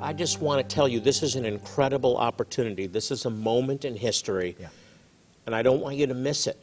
I 0.00 0.14
just 0.14 0.40
want 0.40 0.66
to 0.66 0.74
tell 0.74 0.88
you 0.88 1.00
this 1.00 1.22
is 1.22 1.36
an 1.36 1.44
incredible 1.44 2.16
opportunity. 2.16 2.86
This 2.86 3.10
is 3.10 3.26
a 3.26 3.30
moment 3.30 3.84
in 3.84 3.94
history, 3.94 4.56
Yeah. 4.58 4.68
and 5.44 5.54
I 5.54 5.60
don't 5.60 5.80
want 5.80 5.96
you 5.96 6.06
to 6.06 6.14
miss 6.14 6.46
it. 6.46 6.58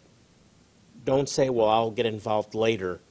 Don't 1.06 1.30
say, 1.30 1.52
well, 1.52 1.70
I'll 1.70 1.92
get 1.92 2.08
involved 2.08 2.56
later. 2.56 3.02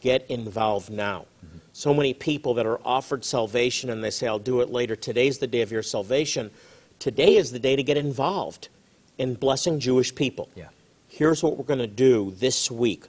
Get 0.00 0.24
involved 0.30 0.88
now. 0.88 1.26
Mm-hmm. 1.44 1.55
So 1.76 1.92
many 1.92 2.14
people 2.14 2.54
that 2.54 2.64
are 2.64 2.80
offered 2.86 3.22
salvation 3.22 3.90
and 3.90 4.02
they 4.02 4.08
say, 4.08 4.26
I'll 4.26 4.38
do 4.38 4.62
it 4.62 4.70
later. 4.70 4.96
Today's 4.96 5.36
the 5.36 5.46
day 5.46 5.60
of 5.60 5.70
your 5.70 5.82
salvation. 5.82 6.50
Today 6.98 7.36
is 7.36 7.52
the 7.52 7.58
day 7.58 7.76
to 7.76 7.82
get 7.82 7.98
involved 7.98 8.70
in 9.18 9.34
blessing 9.34 9.78
Jewish 9.78 10.14
people. 10.14 10.48
Yeah. 10.54 10.68
Here's 11.06 11.42
what 11.42 11.58
we're 11.58 11.64
going 11.64 11.80
to 11.80 11.86
do 11.86 12.32
this 12.38 12.70
week. 12.70 13.04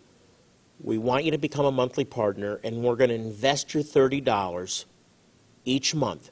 We 0.81 0.97
want 0.97 1.23
you 1.23 1.31
to 1.31 1.37
become 1.37 1.65
a 1.65 1.71
monthly 1.71 2.03
partner, 2.03 2.59
and 2.61 2.83
we're 2.83 2.97
going 2.97 3.09
to 3.09 3.15
invest 3.15 3.73
your 3.73 3.83
$30 3.83 4.83
each 5.63 5.95
month 5.95 6.31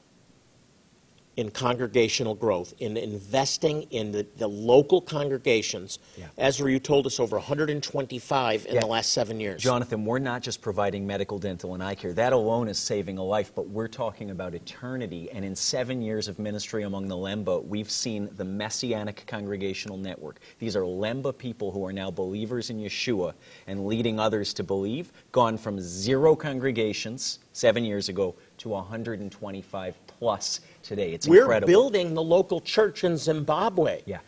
in 1.36 1.50
congregational 1.50 2.34
growth, 2.34 2.72
in 2.78 2.96
investing 2.96 3.82
in 3.90 4.10
the, 4.10 4.26
the 4.38 4.46
local 4.48 5.02
congregations. 5.02 5.98
Yeah. 6.16 6.28
Ezra, 6.38 6.70
you 6.72 6.78
told 6.78 7.06
us 7.06 7.20
over 7.20 7.36
125 7.36 8.66
in 8.66 8.74
Yeah. 8.74 8.80
the 8.80 8.86
last 8.86 9.12
seven 9.12 9.38
years. 9.38 9.62
Jonathan, 9.62 10.06
we're 10.06 10.18
not 10.18 10.42
just 10.42 10.62
providing 10.62 11.06
medical, 11.06 11.38
dental, 11.38 11.74
and 11.74 11.82
eye 11.82 11.94
care. 11.94 12.14
That 12.14 12.32
alone 12.32 12.68
is 12.68 12.78
saving 12.78 13.18
a 13.18 13.22
life, 13.22 13.52
but 13.54 13.68
we're 13.68 13.86
talking 13.88 14.30
about 14.30 14.54
eternity. 14.54 15.30
And 15.30 15.44
in 15.44 15.54
seven 15.54 16.00
years 16.00 16.26
of 16.26 16.38
ministry 16.38 16.84
among 16.84 17.06
the 17.08 17.16
Lemba, 17.16 17.62
we've 17.66 17.90
seen 17.90 18.30
the 18.36 18.44
Messianic 18.44 19.24
Congregational 19.26 19.98
Network. 19.98 20.40
These 20.58 20.74
are 20.74 20.82
Lemba 20.82 21.36
people 21.36 21.70
who 21.70 21.84
are 21.84 21.92
now 21.92 22.10
believers 22.10 22.70
in 22.70 22.78
Yeshua 22.78 23.34
and 23.66 23.86
leading 23.86 24.18
others 24.18 24.54
to 24.54 24.64
believe, 24.64 25.12
gone 25.32 25.58
from 25.58 25.78
zero 25.80 26.34
congregations 26.34 27.40
seven 27.52 27.84
years 27.84 28.08
ago 28.08 28.34
to 28.58 28.70
125 28.70 30.05
plus 30.18 30.60
today. 30.82 31.12
It's 31.12 31.26
We're 31.28 31.42
incredible. 31.42 31.66
building 31.66 32.14
the 32.14 32.22
local 32.22 32.60
church 32.60 33.04
in 33.04 33.16
Zimbabwe. 33.16 34.02
Yeah. 34.06 34.18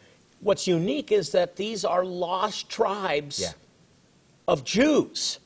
What's 0.41 0.67
unique 0.67 1.11
is 1.13 1.31
that 1.33 1.57
these 1.57 1.85
are 1.85 2.05
lost 2.05 2.69
tribes 2.69 3.41
Yeah. 3.41 3.53
of 4.47 4.65
Jews. 4.65 5.39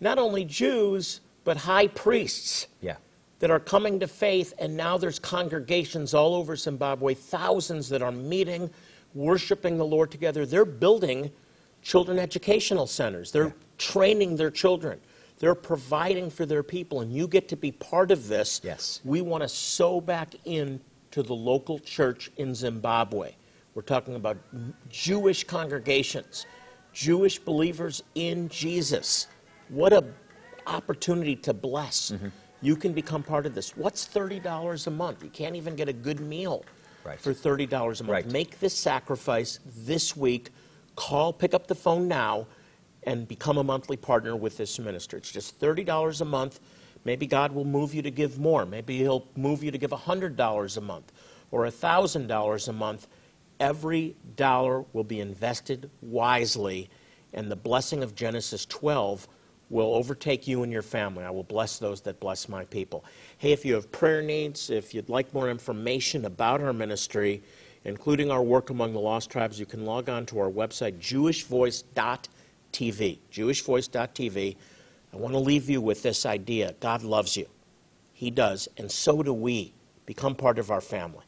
Not 0.00 0.18
only 0.18 0.44
Jews, 0.44 1.20
but 1.44 1.56
high 1.56 1.88
priests. 1.88 2.66
Yeah. 2.80 2.96
that 3.40 3.52
are 3.52 3.60
coming 3.60 4.00
to 4.00 4.08
faith, 4.08 4.52
and 4.58 4.76
now 4.76 4.98
there's 4.98 5.20
congregations 5.20 6.12
all 6.12 6.34
over 6.34 6.56
Zimbabwe, 6.56 7.14
thousands 7.14 7.88
that 7.88 8.02
are 8.02 8.10
meeting, 8.10 8.68
worshiping 9.14 9.78
the 9.78 9.84
Lord 9.84 10.10
together. 10.10 10.44
They're 10.44 10.64
building 10.64 11.30
children 11.80 12.18
educational 12.18 12.88
centers, 12.88 13.30
they're 13.30 13.54
training 13.78 14.34
their 14.34 14.50
children, 14.50 15.00
they're 15.38 15.54
providing 15.54 16.30
for 16.30 16.46
their 16.46 16.62
people, 16.62 17.00
and 17.00 17.12
you 17.12 17.28
get 17.28 17.48
to 17.48 17.56
be 17.56 17.72
part 17.72 18.10
of 18.10 18.28
this. 18.28 18.60
Yes. 18.64 19.00
We 19.04 19.20
want 19.20 19.42
to 19.42 19.48
sow 19.48 20.00
back 20.00 20.34
into 20.44 20.80
the 21.22 21.34
local 21.34 21.78
church 21.78 22.30
in 22.36 22.54
Zimbabwe. 22.54 23.32
We're 23.74 23.82
talking 23.82 24.16
about 24.16 24.36
Jewish 24.90 25.44
congregations, 25.44 26.46
Jewish 26.92 27.38
believers 27.38 28.02
in 28.16 28.48
Jesus. 28.48 29.28
What 29.68 29.92
a 29.92 30.04
opportunity 30.66 31.36
to 31.36 31.54
bless. 31.54 32.10
Mm-hmm. 32.10 32.28
You 32.60 32.76
can 32.76 32.92
become 32.92 33.22
part 33.22 33.46
of 33.46 33.54
this. 33.54 33.76
What's 33.76 34.06
$30 34.06 34.86
a 34.86 34.90
month? 34.90 35.22
You 35.22 35.30
can't 35.30 35.54
even 35.56 35.76
get 35.76 35.88
a 35.88 35.92
good 35.92 36.20
meal 36.20 36.64
Right. 37.04 37.18
for 37.20 37.32
$30 37.32 37.70
a 37.70 37.78
month. 37.78 38.08
Right. 38.08 38.26
Make 38.30 38.58
this 38.60 38.74
sacrifice 38.74 39.60
this 39.64 40.16
week. 40.16 40.50
Call, 40.96 41.32
pick 41.32 41.54
up 41.54 41.68
the 41.68 41.74
phone 41.74 42.08
now, 42.08 42.46
and 43.08 43.26
become 43.26 43.56
a 43.56 43.64
monthly 43.64 43.96
partner 43.96 44.36
with 44.36 44.58
this 44.58 44.78
minister. 44.78 45.16
It's 45.16 45.32
just 45.32 45.58
$30 45.58 46.20
a 46.20 46.24
month. 46.26 46.60
Maybe 47.06 47.26
God 47.26 47.52
will 47.52 47.64
move 47.64 47.94
you 47.94 48.02
to 48.02 48.10
give 48.10 48.38
more. 48.38 48.66
Maybe 48.66 48.98
He'll 48.98 49.26
move 49.34 49.64
you 49.64 49.70
to 49.70 49.78
give 49.78 49.92
$100 49.92 50.76
a 50.76 50.80
month 50.82 51.12
or 51.50 51.64
$1,000 51.64 52.68
a 52.68 52.72
month. 52.74 53.08
Every 53.60 54.14
dollar 54.36 54.84
will 54.92 55.04
be 55.04 55.20
invested 55.20 55.90
wisely, 56.02 56.90
and 57.32 57.50
the 57.50 57.56
blessing 57.56 58.02
of 58.02 58.14
Genesis 58.14 58.66
12 58.66 59.26
will 59.70 59.94
overtake 59.94 60.46
you 60.46 60.62
and 60.62 60.70
your 60.70 60.82
family. 60.82 61.24
I 61.24 61.30
will 61.30 61.44
bless 61.44 61.78
those 61.78 62.02
that 62.02 62.20
bless 62.20 62.46
my 62.46 62.66
people. 62.66 63.06
Hey, 63.38 63.52
if 63.52 63.64
you 63.64 63.72
have 63.72 63.90
prayer 63.90 64.20
needs, 64.20 64.68
if 64.68 64.92
you'd 64.92 65.08
like 65.08 65.32
more 65.32 65.48
information 65.48 66.26
about 66.26 66.60
our 66.60 66.74
ministry, 66.74 67.42
including 67.86 68.30
our 68.30 68.42
work 68.42 68.68
among 68.68 68.92
the 68.92 69.00
lost 69.00 69.30
tribes, 69.30 69.58
you 69.58 69.64
can 69.64 69.86
log 69.86 70.10
on 70.10 70.26
to 70.26 70.38
our 70.38 70.50
website, 70.50 71.00
jewishvoice.tv. 72.72 73.18
Jewishvoice.tv. 73.32 74.56
I 75.12 75.16
want 75.16 75.34
to 75.34 75.38
leave 75.38 75.70
you 75.70 75.80
with 75.80 76.02
this 76.02 76.26
idea 76.26 76.74
God 76.80 77.02
loves 77.02 77.36
you. 77.36 77.46
He 78.12 78.30
does, 78.30 78.68
and 78.76 78.90
so 78.90 79.22
do 79.22 79.32
we. 79.32 79.72
Become 80.06 80.34
part 80.36 80.58
of 80.58 80.70
our 80.70 80.80
family. 80.80 81.24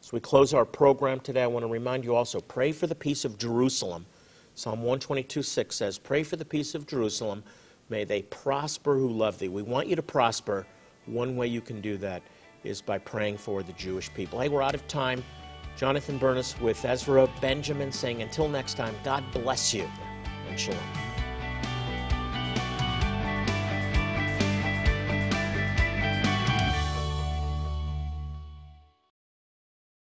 As 0.00 0.10
we 0.10 0.18
close 0.18 0.54
our 0.54 0.64
program 0.64 1.20
today, 1.20 1.42
I 1.42 1.46
want 1.46 1.64
to 1.64 1.68
remind 1.70 2.02
you 2.02 2.14
also 2.14 2.40
pray 2.40 2.72
for 2.72 2.86
the 2.86 2.94
peace 2.94 3.24
of 3.24 3.38
Jerusalem. 3.38 4.06
Psalm 4.54 4.80
122 4.80 5.42
6 5.42 5.76
says, 5.76 5.98
Pray 5.98 6.22
for 6.22 6.36
the 6.36 6.44
peace 6.44 6.74
of 6.74 6.86
Jerusalem. 6.86 7.44
May 7.88 8.04
they 8.04 8.22
prosper 8.22 8.96
who 8.96 9.08
love 9.08 9.38
thee. 9.38 9.48
We 9.48 9.62
want 9.62 9.86
you 9.86 9.96
to 9.96 10.02
prosper. 10.02 10.66
One 11.06 11.36
way 11.36 11.46
you 11.46 11.60
can 11.60 11.80
do 11.80 11.96
that 11.98 12.22
is 12.64 12.80
by 12.80 12.98
praying 12.98 13.36
for 13.36 13.62
the 13.62 13.72
Jewish 13.74 14.12
people. 14.14 14.40
Hey, 14.40 14.48
we're 14.48 14.62
out 14.62 14.74
of 14.74 14.86
time. 14.88 15.22
Jonathan 15.76 16.18
Bernis 16.18 16.58
with 16.60 16.84
Ezra 16.84 17.28
Benjamin 17.40 17.92
saying, 17.92 18.22
Until 18.22 18.48
next 18.48 18.74
time, 18.74 18.94
God 19.04 19.24
bless 19.32 19.74
you 19.74 19.88
shalom. 20.56 21.11